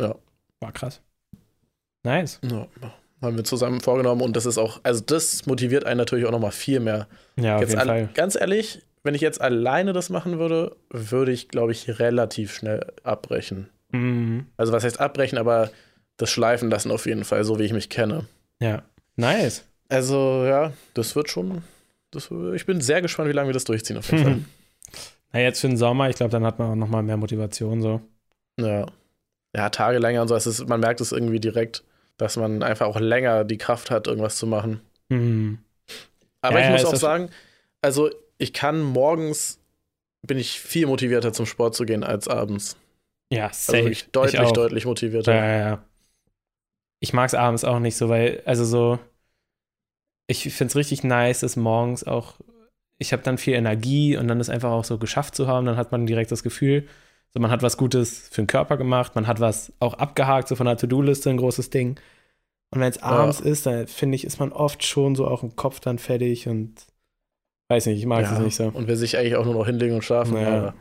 [0.00, 0.16] Ja.
[0.58, 1.00] War krass.
[2.02, 2.40] Nice.
[2.42, 2.66] Ja,
[3.22, 6.52] haben wir zusammen vorgenommen und das ist auch, also das motiviert einen natürlich auch nochmal
[6.52, 7.06] viel mehr.
[7.36, 8.08] Ja, auf jetzt jeden al- Fall.
[8.14, 12.92] ganz ehrlich, wenn ich jetzt alleine das machen würde, würde ich, glaube ich, relativ schnell
[13.02, 13.68] abbrechen.
[13.92, 14.46] Mhm.
[14.56, 15.70] Also was heißt abbrechen, aber
[16.16, 18.26] das Schleifen lassen auf jeden Fall, so wie ich mich kenne.
[18.60, 18.82] Ja.
[19.16, 19.64] Nice.
[19.88, 21.62] Also ja, das wird schon.
[22.10, 24.38] Das, ich bin sehr gespannt, wie lange wir das durchziehen auf jeden Fall.
[25.32, 28.00] Na, jetzt für den Sommer, ich glaube, dann hat man auch nochmal mehr Motivation so.
[28.58, 28.86] Ja.
[29.54, 30.34] Ja, Tage länger und so.
[30.34, 31.84] Es ist, man merkt es irgendwie direkt,
[32.18, 34.80] dass man einfach auch länger die Kraft hat, irgendwas zu machen.
[35.08, 35.58] Mhm.
[36.40, 37.30] Aber Ja, ich muss auch sagen,
[37.82, 39.58] also ich kann morgens
[40.26, 42.76] bin ich viel motivierter zum Sport zu gehen als abends.
[43.32, 43.84] Ja, Also safe.
[43.84, 45.34] wirklich deutlich, ich deutlich motivierter.
[45.34, 45.84] Ja, ja, ja.
[47.00, 48.98] Ich mag es abends auch nicht so, weil, also so,
[50.26, 52.34] ich finde es richtig nice, dass morgens auch,
[52.98, 55.76] ich habe dann viel Energie und dann ist einfach auch so geschafft zu haben, dann
[55.76, 56.88] hat man direkt das Gefühl,
[57.32, 60.56] so man hat was Gutes für den Körper gemacht, man hat was auch abgehakt, so
[60.56, 62.00] von der To-Do-Liste, ein großes Ding.
[62.70, 65.54] Und wenn es abends ist, dann finde ich, ist man oft schon so auch im
[65.54, 66.86] Kopf dann fertig und
[67.68, 68.68] weiß nicht, ich mag es Ja, nicht so.
[68.68, 70.36] Und will sich eigentlich auch nur noch hinlegen und schlafen.
[70.36, 70.46] Ja.
[70.48, 70.74] Aber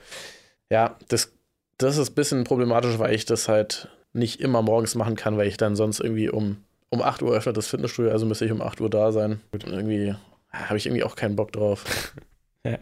[0.70, 1.32] ja, das,
[1.78, 5.48] das ist ein bisschen problematisch, weil ich das halt nicht immer morgens machen kann, weil
[5.48, 6.58] ich dann sonst irgendwie um,
[6.90, 9.42] um 8 Uhr öffnet das Fitnessstudio, also müsste ich um 8 Uhr da sein.
[9.52, 10.16] Und irgendwie
[10.52, 11.84] habe ich irgendwie auch keinen Bock drauf.
[12.68, 12.80] Ja.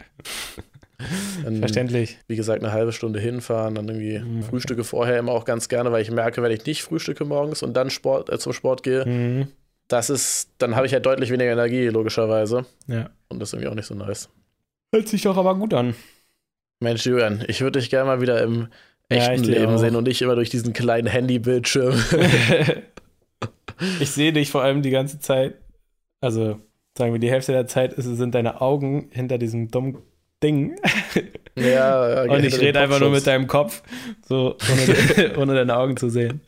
[1.43, 2.17] Dann, Verständlich.
[2.29, 4.43] wie gesagt, eine halbe Stunde hinfahren, dann irgendwie Mhm.
[4.43, 7.73] Frühstücke vorher immer auch ganz gerne, weil ich merke, wenn ich nicht frühstücke morgens und
[7.73, 9.47] dann Sport, äh, zum Sport gehe, Mhm.
[9.87, 12.65] Das ist, dann habe ich halt deutlich weniger Energie, logischerweise.
[12.87, 13.09] Ja.
[13.29, 14.29] Und das ist irgendwie auch nicht so nice.
[14.93, 15.95] Hört sich doch aber gut an.
[16.79, 18.67] Mensch, Julian, ich würde dich gerne mal wieder im
[19.09, 19.77] Ja, echten dir Leben auch.
[19.77, 21.93] sehen und nicht immer durch diesen kleinen Handybildschirm.
[23.99, 25.55] ich sehe dich vor allem die ganze Zeit,
[26.21, 26.59] also
[26.97, 29.97] sagen wir die Hälfte der Zeit ist, sind deine Augen hinter diesem dummen
[30.41, 30.75] Ding
[31.55, 33.83] ja, ja, und ich rede einfach nur mit deinem Kopf,
[34.27, 36.41] so ohne, ohne deine Augen zu sehen.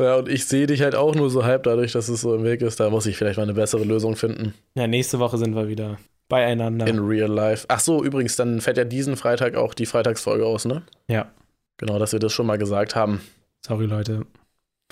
[0.00, 2.44] Ja, und ich sehe dich halt auch nur so halb dadurch, dass es so im
[2.44, 2.78] Weg ist.
[2.78, 4.54] Da muss ich vielleicht mal eine bessere Lösung finden.
[4.74, 6.86] Ja, nächste Woche sind wir wieder beieinander.
[6.86, 7.64] In real life.
[7.68, 10.82] Ach so, übrigens, dann fällt ja diesen Freitag auch die Freitagsfolge aus, ne?
[11.08, 11.30] Ja.
[11.78, 13.20] Genau, dass wir das schon mal gesagt haben.
[13.66, 14.26] Sorry, Leute.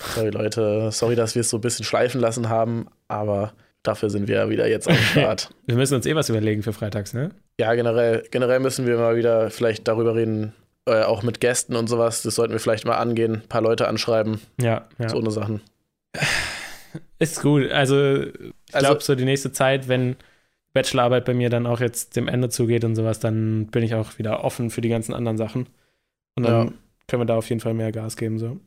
[0.01, 0.91] Sorry, Leute.
[0.91, 3.53] Sorry, dass wir es so ein bisschen schleifen lassen haben, aber
[3.83, 5.51] dafür sind wir ja wieder jetzt am Start.
[5.67, 7.31] Wir müssen uns eh was überlegen für freitags, ne?
[7.59, 10.53] ja, generell, generell müssen wir mal wieder vielleicht darüber reden,
[10.87, 12.23] äh, auch mit Gästen und sowas.
[12.23, 15.09] Das sollten wir vielleicht mal angehen, ein paar Leute anschreiben, Ja, ja.
[15.09, 15.61] so eine Sachen.
[17.19, 17.71] Ist gut.
[17.71, 18.35] Also, ich
[18.73, 20.17] Also- glaube, so die nächste Zeit, wenn
[20.73, 24.19] Bachelorarbeit bei mir dann auch jetzt dem Ende zugeht und sowas, dann bin ich auch
[24.19, 25.67] wieder offen für die ganzen anderen Sachen.
[26.37, 26.73] Und dann Ja.
[27.09, 28.59] können wir da auf jeden Fall mehr Gas geben, so.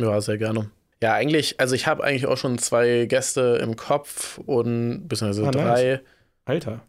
[0.00, 0.70] Ja, sehr gerne.
[1.02, 5.50] Ja, eigentlich, also ich habe eigentlich auch schon zwei Gäste im Kopf und beziehungsweise Ah,
[5.52, 5.80] nice.
[5.80, 6.00] drei.
[6.46, 6.80] Alter.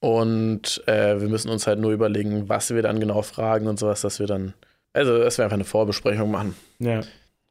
[0.00, 4.02] Und äh, wir müssen uns halt nur überlegen, was wir dann genau fragen und sowas,
[4.02, 4.54] dass wir dann,
[4.92, 6.54] also dass wir einfach eine Vorbesprechung machen.
[6.78, 7.00] Ja.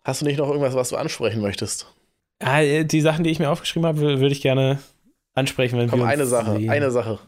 [0.03, 1.87] Hast du nicht noch irgendwas, was du ansprechen möchtest?
[2.39, 4.79] Ah, die Sachen, die ich mir aufgeschrieben habe, würde ich gerne
[5.33, 6.69] ansprechen, wenn Komm, wir uns eine Sache, sehen.
[6.69, 7.19] eine Sache.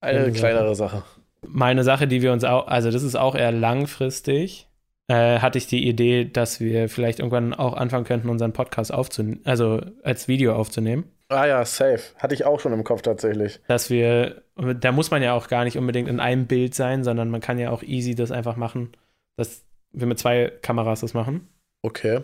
[0.00, 1.02] Eine Eine kleinere Sache.
[1.46, 4.68] Meine Sache, die wir uns auch, also das ist auch eher langfristig,
[5.08, 9.40] äh, hatte ich die Idee, dass wir vielleicht irgendwann auch anfangen könnten, unseren Podcast aufzunehmen,
[9.44, 11.04] also als Video aufzunehmen.
[11.28, 12.00] Ah ja, safe.
[12.18, 13.58] Hatte ich auch schon im Kopf tatsächlich.
[13.66, 17.30] Dass wir, da muss man ja auch gar nicht unbedingt in einem Bild sein, sondern
[17.30, 18.92] man kann ja auch easy das einfach machen,
[19.36, 21.48] dass wir mit zwei Kameras das machen.
[21.82, 22.20] Okay.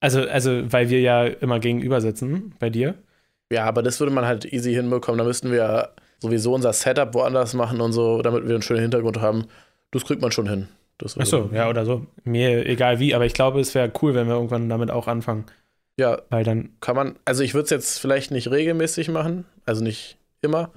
[0.00, 2.94] Also, also, weil wir ja immer gegenüber sitzen bei dir.
[3.52, 5.18] Ja, aber das würde man halt easy hinbekommen.
[5.18, 5.88] Da müssten wir ja
[6.18, 9.46] sowieso unser Setup woanders machen und so, damit wir einen schönen Hintergrund haben.
[9.92, 10.68] Das kriegt man schon hin.
[10.98, 12.06] Das würde- Achso, ja, oder so.
[12.24, 15.44] Mir egal wie, aber ich glaube, es wäre cool, wenn wir irgendwann damit auch anfangen.
[15.98, 16.70] Ja, Weil dann.
[16.80, 20.70] kann man, also ich würde es jetzt vielleicht nicht regelmäßig machen, also nicht immer,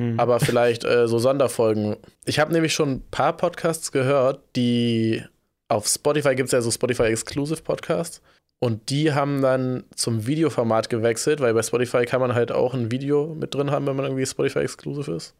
[0.00, 0.20] hm.
[0.20, 1.96] aber vielleicht äh, so Sonderfolgen.
[2.26, 5.24] Ich habe nämlich schon ein paar Podcasts gehört, die
[5.68, 8.20] auf Spotify gibt es ja so Spotify Exclusive Podcasts
[8.58, 12.90] und die haben dann zum Videoformat gewechselt, weil bei Spotify kann man halt auch ein
[12.90, 15.34] Video mit drin haben, wenn man irgendwie Spotify Exclusive ist.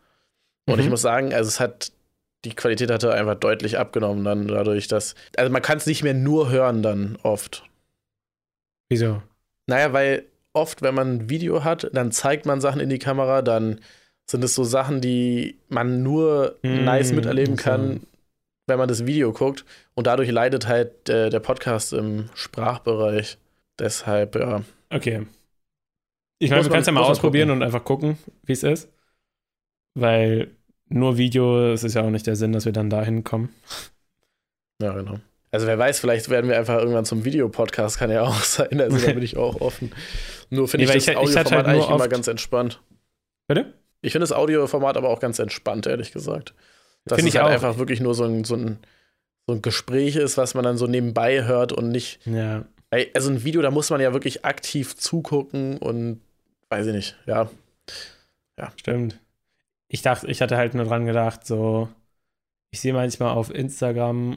[0.67, 0.81] Und Mhm.
[0.81, 1.93] ich muss sagen, also es hat
[2.47, 6.15] die Qualität hatte einfach deutlich abgenommen dann dadurch, dass also man kann es nicht mehr
[6.15, 7.65] nur hören dann oft.
[8.91, 9.23] Wieso?
[9.67, 13.41] Naja, weil oft, wenn man ein Video hat, dann zeigt man Sachen in die Kamera,
[13.41, 13.81] dann
[14.29, 17.63] sind es so Sachen, die man nur Mm, nice miterleben so.
[17.63, 18.01] kann,
[18.67, 19.65] wenn man das Video guckt.
[19.95, 23.39] Und dadurch leidet halt äh, der Podcast im Sprachbereich.
[23.79, 24.63] Deshalb, ja.
[24.91, 25.27] Okay.
[26.39, 27.63] Ich meine, können es ja mal ausprobieren gucken.
[27.63, 28.89] und einfach gucken, wie es ist.
[29.95, 30.51] Weil
[30.89, 33.55] nur Video, es ist ja auch nicht der Sinn, dass wir dann dahin kommen.
[34.83, 35.21] Ja, genau.
[35.53, 38.81] Also wer weiß, vielleicht werden wir einfach irgendwann zum Videopodcast, kann ja auch sein.
[38.81, 39.93] Also da bin ich auch offen.
[40.51, 42.81] Nur finde Nee, ich das hatte Audioformat halt eigentlich immer ganz entspannt.
[43.49, 43.75] Bitte?
[44.03, 46.55] Ich finde das Audioformat aber auch ganz entspannt, ehrlich gesagt.
[47.05, 47.55] Dass Finde es ich halt auch.
[47.55, 48.79] einfach wirklich nur so ein, so, ein,
[49.47, 52.21] so ein Gespräch ist, was man dann so nebenbei hört und nicht.
[52.27, 52.65] Ja.
[53.15, 56.21] Also ein Video, da muss man ja wirklich aktiv zugucken und
[56.69, 57.51] weiß ich nicht, ja.
[58.77, 59.19] Stimmt.
[59.89, 61.89] Ich dachte, ich hatte halt nur dran gedacht, so,
[62.71, 64.37] ich sehe manchmal auf Instagram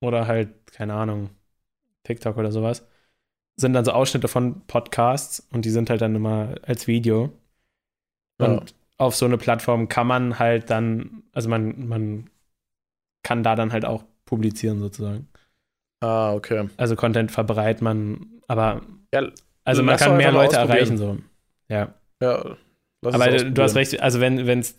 [0.00, 1.30] oder halt, keine Ahnung,
[2.04, 2.86] TikTok oder sowas,
[3.56, 7.32] sind dann so Ausschnitte von Podcasts und die sind halt dann immer als Video.
[8.38, 12.30] Und auf so eine Plattform kann man halt dann, also man, man
[13.22, 15.28] kann da dann halt auch publizieren sozusagen.
[16.00, 16.68] Ah, okay.
[16.76, 18.82] Also Content verbreitet man, aber
[19.12, 19.22] Ja,
[19.64, 21.18] also man kann mehr Leute erreichen so.
[21.68, 21.94] Ja.
[22.20, 22.56] Ja.
[23.02, 24.76] Aber du hast recht, also wenn es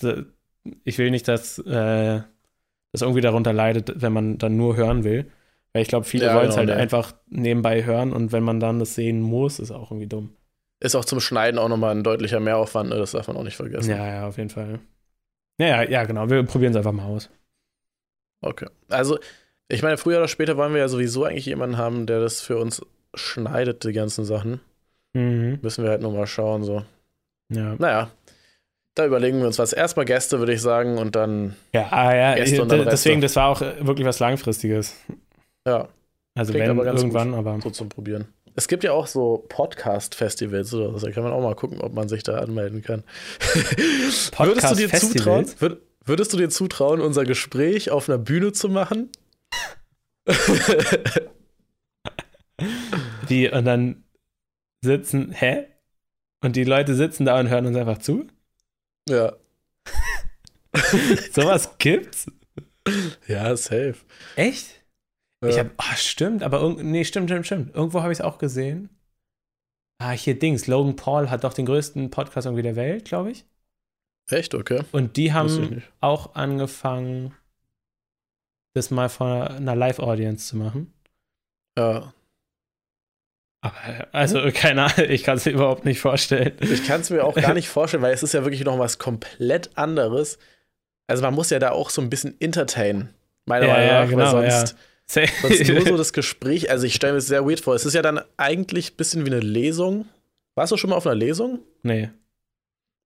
[0.84, 2.22] ich will nicht, dass äh,
[2.92, 5.32] das irgendwie darunter leidet, wenn man dann nur hören will.
[5.74, 6.82] Weil ich glaube, viele Ja, wollen es genau, halt nee.
[6.82, 10.32] einfach nebenbei hören und wenn man dann das sehen muss, ist auch irgendwie dumm.
[10.80, 12.98] Ist auch zum Schneiden auch nochmal ein deutlicher Mehraufwand, ne?
[12.98, 13.90] das darf man auch nicht vergessen.
[13.90, 14.80] Ja, ja, auf jeden Fall.
[15.60, 16.30] Ja, ja, ja, genau.
[16.30, 17.30] Wir probieren es einfach mal aus.
[18.42, 18.68] Okay.
[18.90, 19.18] Also,
[19.68, 22.58] ich meine, früher oder später wollen wir ja sowieso eigentlich jemanden haben, der das für
[22.58, 22.86] uns
[23.16, 24.62] schneidet, die ganzen Sachen.
[25.14, 25.60] Mhm.
[25.62, 26.84] Müssen wir halt nur mal schauen, so.
[27.50, 27.76] Ja.
[27.80, 28.12] Naja,
[28.98, 29.74] da überlegen wir uns was.
[29.74, 33.26] Erstmal Gäste, würde ich sagen, und dann, Ja, ah, ja, Gäste und dann deswegen, Reste.
[33.28, 34.96] das war auch äh, wirklich was Langfristiges.
[35.68, 35.88] ja,
[36.36, 37.60] Also Klingt wenn aber ganz irgendwann, aber.
[37.62, 38.26] so zum Probieren.
[38.56, 41.94] Es gibt ja auch so Podcast-Festivals oder so, da kann man auch mal gucken, ob
[41.94, 43.04] man sich da anmelden kann.
[44.38, 48.70] würdest du dir zutrauen, würd, würdest du dir zutrauen, unser Gespräch auf einer Bühne zu
[48.70, 49.10] machen?
[53.30, 54.04] Die und dann
[54.82, 55.66] sitzen, hä?
[56.42, 58.28] Und die Leute sitzen da und hören uns einfach zu?
[59.08, 59.34] Ja.
[61.32, 62.32] Sowas gibt's?
[63.28, 63.96] Ja, safe.
[64.36, 64.84] Echt?
[65.44, 65.50] Ja.
[65.50, 67.76] Ich hab, ah, stimmt, aber irgend, nee, stimmt, stimmt, stimmt.
[67.76, 68.90] Irgendwo habe ich es auch gesehen.
[70.00, 70.68] Ah, hier Dings.
[70.68, 73.46] Logan Paul hat doch den größten Podcast irgendwie der Welt, glaube ich.
[74.30, 74.84] Echt, okay.
[74.92, 77.34] Und die haben auch angefangen,
[78.74, 80.94] das mal vor einer Live-Audience zu machen.
[81.78, 82.14] Ja.
[84.12, 86.54] Also, keine Ahnung, ich kann es mir überhaupt nicht vorstellen.
[86.60, 88.98] Ich kann es mir auch gar nicht vorstellen, weil es ist ja wirklich noch was
[89.00, 90.38] komplett anderes.
[91.08, 93.14] Also man muss ja da auch so ein bisschen entertainen,
[93.46, 95.30] meiner Ja, Meinung ja, nach, genau, weil sonst, Safe.
[95.42, 97.76] sonst nur so das Gespräch, also ich stelle mir das sehr weird vor.
[97.76, 100.06] Es ist ja dann eigentlich ein bisschen wie eine Lesung.
[100.56, 101.60] Warst du schon mal auf einer Lesung?
[101.84, 102.10] nee.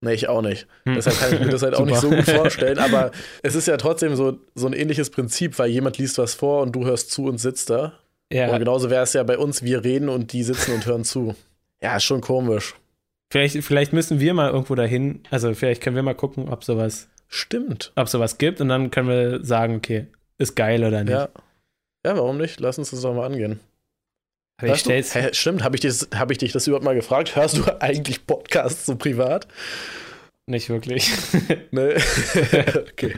[0.04, 0.66] Nee, ich auch nicht.
[0.86, 0.96] Hm.
[0.96, 3.12] Deshalb kann ich mir das halt auch nicht so gut vorstellen, aber
[3.44, 6.72] es ist ja trotzdem so, so ein ähnliches Prinzip, weil jemand liest was vor und
[6.72, 7.94] du hörst zu und sitzt da.
[8.32, 11.04] Ja, Und genauso wäre es ja bei uns, wir reden und die sitzen und hören
[11.04, 11.36] zu.
[11.82, 12.76] Ja, ist schon komisch.
[13.32, 17.10] vielleicht, vielleicht müssen wir mal irgendwo dahin, also vielleicht können wir mal gucken, ob sowas,
[17.28, 17.92] Stimmt.
[17.96, 20.08] ob sowas gibt und dann können wir sagen, okay,
[20.38, 21.12] ist geil oder nicht.
[21.14, 21.30] Ja.
[22.06, 22.60] Ja, warum nicht?
[22.60, 23.60] Lass uns das doch mal angehen.
[24.60, 27.36] Aber ich stell's, Hä, stimmt, habe ich, dich- hab ich dich das überhaupt mal gefragt?
[27.36, 29.48] Hörst du eigentlich Podcasts so privat?
[30.48, 31.12] nicht wirklich.
[31.72, 31.96] Ne?
[32.92, 33.16] okay.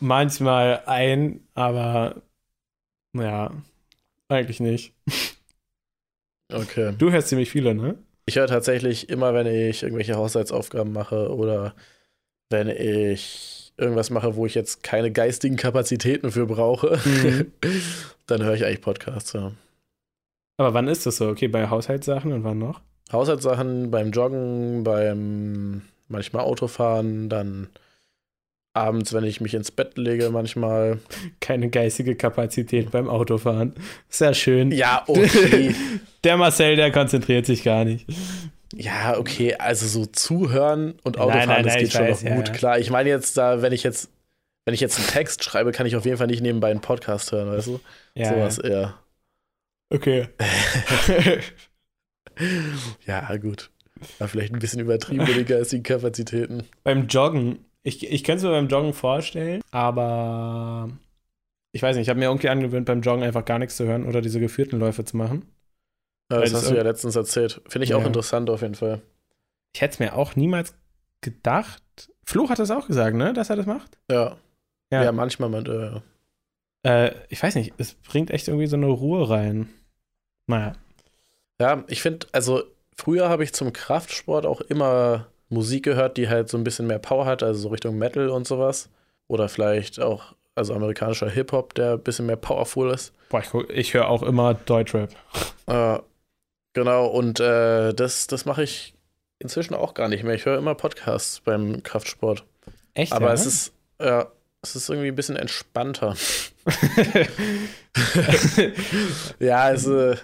[0.00, 2.22] Manchmal ein, aber
[3.14, 3.50] ja,
[4.28, 4.92] eigentlich nicht.
[6.52, 6.94] Okay.
[6.96, 7.98] Du hörst ziemlich viele, ne?
[8.24, 11.74] Ich höre tatsächlich immer, wenn ich irgendwelche Haushaltsaufgaben mache oder
[12.50, 17.52] wenn ich irgendwas mache, wo ich jetzt keine geistigen Kapazitäten für brauche, Mhm.
[18.26, 19.52] dann höre ich eigentlich Podcasts, ja.
[20.56, 21.28] Aber wann ist das so?
[21.28, 22.80] Okay, bei Haushaltssachen und wann noch?
[23.12, 27.68] Haushaltssachen beim Joggen, beim manchmal Autofahren, dann
[28.76, 30.98] abends, wenn ich mich ins Bett lege, manchmal.
[31.40, 33.74] Keine geistige Kapazität beim Autofahren.
[34.08, 34.70] Sehr schön.
[34.72, 35.74] Ja, okay.
[36.24, 38.06] Der Marcel, der konzentriert sich gar nicht.
[38.74, 39.54] ja, okay.
[39.54, 42.48] Also so zuhören und Nein, Autofahren, nein, das nein, geht schon weiß, noch ja, gut.
[42.48, 42.54] ja.
[42.54, 44.10] Klar, ich meine jetzt da, wenn ich jetzt,
[44.64, 47.30] wenn ich jetzt einen Text schreibe, kann ich auf jeden Fall nicht nebenbei einen Podcast
[47.32, 47.80] hören, weißt du?
[48.14, 48.94] Ja, Sowas eher.
[49.90, 50.28] okay.
[53.06, 53.70] Ja, gut.
[54.18, 56.64] War vielleicht ein bisschen übertrieben mit den geistigen Kapazitäten.
[56.84, 60.90] beim Joggen, ich, ich könnte es mir beim Joggen vorstellen, aber
[61.72, 64.04] ich weiß nicht, ich habe mir irgendwie angewöhnt, beim Joggen einfach gar nichts zu hören
[64.06, 65.46] oder diese geführten Läufe zu machen.
[66.30, 67.60] Ja, das das hast du ja letztens erzählt.
[67.68, 68.06] Finde ich auch Ja.
[68.06, 69.00] interessant auf jeden Fall.
[69.74, 70.74] Ich hätte es mir auch niemals
[71.20, 71.82] gedacht.
[72.24, 73.98] Flo hat das auch gesagt, ne, dass er das macht?
[74.10, 74.36] Ja.
[74.90, 75.04] Ja.
[75.04, 75.48] Ja, manchmal.
[75.48, 76.00] Man, äh,
[76.88, 79.68] Äh, ich weiß nicht, es bringt echt irgendwie so eine Ruhe rein.
[80.46, 80.72] Naja.
[81.60, 82.62] Ja, ich finde, also
[82.96, 86.98] früher habe ich zum Kraftsport auch immer Musik gehört, die halt so ein bisschen mehr
[86.98, 88.88] Power hat, also so Richtung Metal und sowas.
[89.28, 93.12] Oder vielleicht auch, also amerikanischer Hip-Hop, der ein bisschen mehr powerful ist.
[93.28, 95.10] Boah, ich, guck- ich höre auch immer Deutschrap.
[95.66, 95.98] Äh,
[96.72, 98.94] genau, und äh, das, das mache ich
[99.38, 100.34] inzwischen auch gar nicht mehr.
[100.34, 102.44] Ich höre immer Podcasts beim Kraftsport.
[102.94, 103.12] Echt?
[103.12, 103.32] Aber ja?
[103.34, 104.28] es ist, ja,
[104.62, 106.16] es ist irgendwie ein bisschen entspannter.
[109.38, 110.16] ja, es ist äh,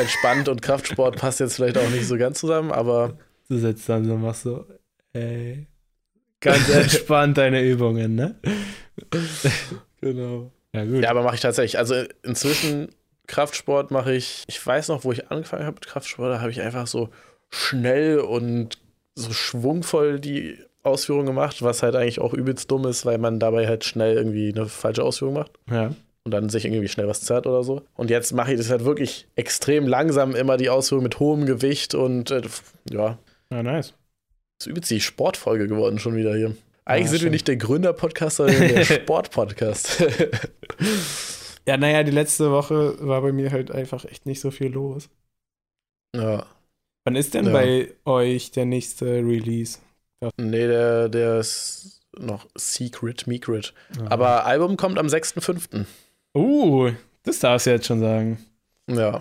[0.00, 3.14] entspannt und Kraftsport passt jetzt vielleicht auch nicht so ganz zusammen, aber
[3.52, 4.66] du sitzt dann so und machst so,
[5.12, 5.66] ey,
[6.40, 8.36] ganz entspannt deine Übungen, ne?
[10.00, 10.50] genau.
[10.74, 11.02] Ja, gut.
[11.02, 11.78] Ja, aber mache ich tatsächlich.
[11.78, 12.88] Also inzwischen
[13.26, 16.60] Kraftsport mache ich, ich weiß noch, wo ich angefangen habe mit Kraftsport, da habe ich
[16.60, 17.10] einfach so
[17.50, 18.78] schnell und
[19.14, 23.68] so schwungvoll die Ausführung gemacht, was halt eigentlich auch übelst dumm ist, weil man dabei
[23.68, 25.94] halt schnell irgendwie eine falsche Ausführung macht ja.
[26.24, 27.82] und dann sich irgendwie schnell was zerrt oder so.
[27.94, 31.94] Und jetzt mache ich das halt wirklich extrem langsam, immer die Ausführung mit hohem Gewicht
[31.94, 32.42] und äh,
[32.90, 33.18] ja,
[33.52, 33.94] ja, nice.
[34.60, 36.56] ist übelst die Sportfolge geworden schon wieder hier.
[36.84, 37.32] Eigentlich Ja, sind wir stimmt.
[37.32, 40.02] nicht der Gründer-Podcast, sondern der Sport-Podcast.
[41.64, 45.08] Ja, naja, die letzte Woche war bei mir halt einfach echt nicht so viel los.
[46.14, 46.44] ja.
[47.04, 47.52] Wann ist denn Ja.
[47.52, 49.78] bei euch der nächste Release?
[50.36, 53.74] Nee, der, der ist noch Secret, Micret.
[53.98, 54.06] Ah.
[54.10, 55.84] Aber Album kommt am 6.5.
[56.36, 56.92] Uh,
[57.24, 58.38] das darfst du jetzt schon sagen.
[58.88, 59.20] Ja.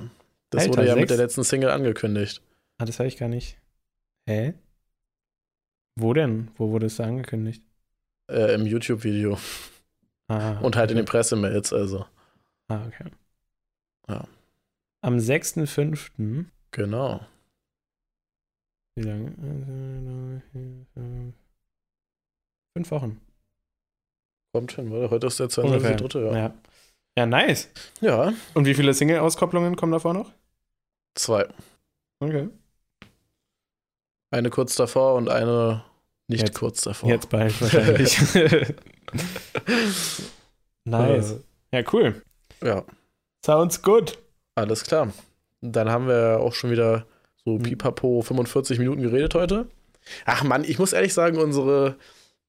[0.52, 1.02] Das Alter, wurde ja sechs?
[1.02, 2.42] mit der letzten Single angekündigt.
[2.80, 3.58] Ah, das habe ich gar nicht.
[4.32, 4.54] Hä?
[6.00, 6.52] Wo denn?
[6.56, 7.62] Wo wurde es angekündigt?
[8.30, 9.38] Äh, Im YouTube-Video.
[10.30, 11.12] Ah, Und halt in den okay.
[11.12, 12.06] Pressemails, also.
[12.70, 13.12] Ah, okay.
[14.08, 14.26] Ja.
[15.02, 16.46] Am 6.5.
[16.72, 17.26] Genau.
[18.96, 20.42] Wie lange?
[22.78, 23.20] Fünf Wochen.
[24.54, 25.10] Kommt hin, oder?
[25.10, 25.98] Heute ist der Ungefähr.
[25.98, 26.26] 22.3.
[26.28, 26.38] Ja.
[26.38, 26.54] Ja.
[27.18, 27.70] ja, nice.
[28.00, 30.32] ja, Und wie viele Single-Auskopplungen kommen davor noch?
[31.16, 31.50] zwei.
[32.22, 32.50] Okay.
[34.32, 35.84] Eine kurz davor und eine
[36.28, 37.10] nicht Jetzt- kurz davor.
[37.10, 38.18] Jetzt bald wahrscheinlich.
[40.86, 41.36] nice.
[41.72, 42.22] Ja, cool.
[42.64, 42.84] Ja,
[43.46, 44.18] Sounds good.
[44.56, 45.10] alles klar.
[45.62, 47.06] Dann haben wir auch schon wieder
[47.44, 47.64] so Hm.
[47.64, 49.68] pipapo 45 Minuten geredet heute.
[50.26, 51.96] Ach Mann, ich muss ehrlich sagen, unsere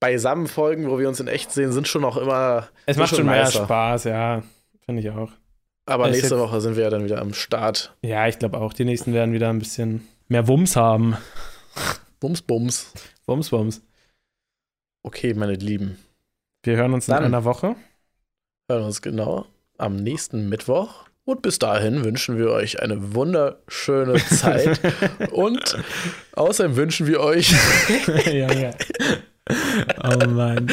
[0.01, 2.69] beisammen Folgen, wo wir uns in echt sehen, sind schon auch immer.
[2.87, 3.47] Es macht schon schon mehr.
[3.47, 4.43] Spaß, ja.
[4.85, 5.31] Finde ich auch.
[5.87, 7.95] Aber Es nächste Woche sind wir ja dann wieder am Start.
[8.03, 11.17] Ja, ich glaube auch, die nächsten werden wieder ein bisschen mehr Wumms haben.
[12.21, 12.93] Bums, bums.
[13.27, 13.83] Wumms, Wumms.
[15.03, 15.99] Okay, meine Lieben.
[16.63, 17.25] Wir hören uns in Dann.
[17.25, 17.75] einer Woche.
[18.71, 19.47] Hören uns genau
[19.79, 21.07] am nächsten Mittwoch.
[21.25, 24.81] Und bis dahin wünschen wir euch eine wunderschöne Zeit.
[25.33, 25.77] Und
[26.35, 27.51] außerdem wünschen wir euch
[28.27, 28.71] ja, ja.
[30.05, 30.71] Oh Mann.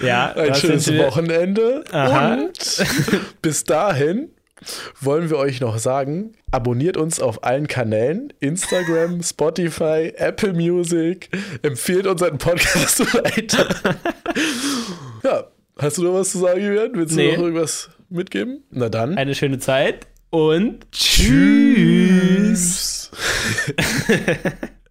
[0.00, 1.84] Ja, ein schönes Wochenende.
[1.92, 2.34] Aha.
[2.34, 2.84] Und
[3.42, 4.30] bis dahin
[5.00, 11.30] wollen wir euch noch sagen, abonniert uns auf allen Kanälen, Instagram, Spotify, Apple Music,
[11.62, 13.68] empfehlt unseren Podcast weiter.
[15.24, 15.44] ja,
[15.78, 16.90] hast du noch was zu sagen, Julian?
[16.94, 17.36] Willst du Nee.
[17.36, 18.62] noch irgendwas mitgeben?
[18.70, 19.16] Na dann.
[19.16, 20.90] Eine schöne Zeit und.
[20.92, 23.10] Tschüss.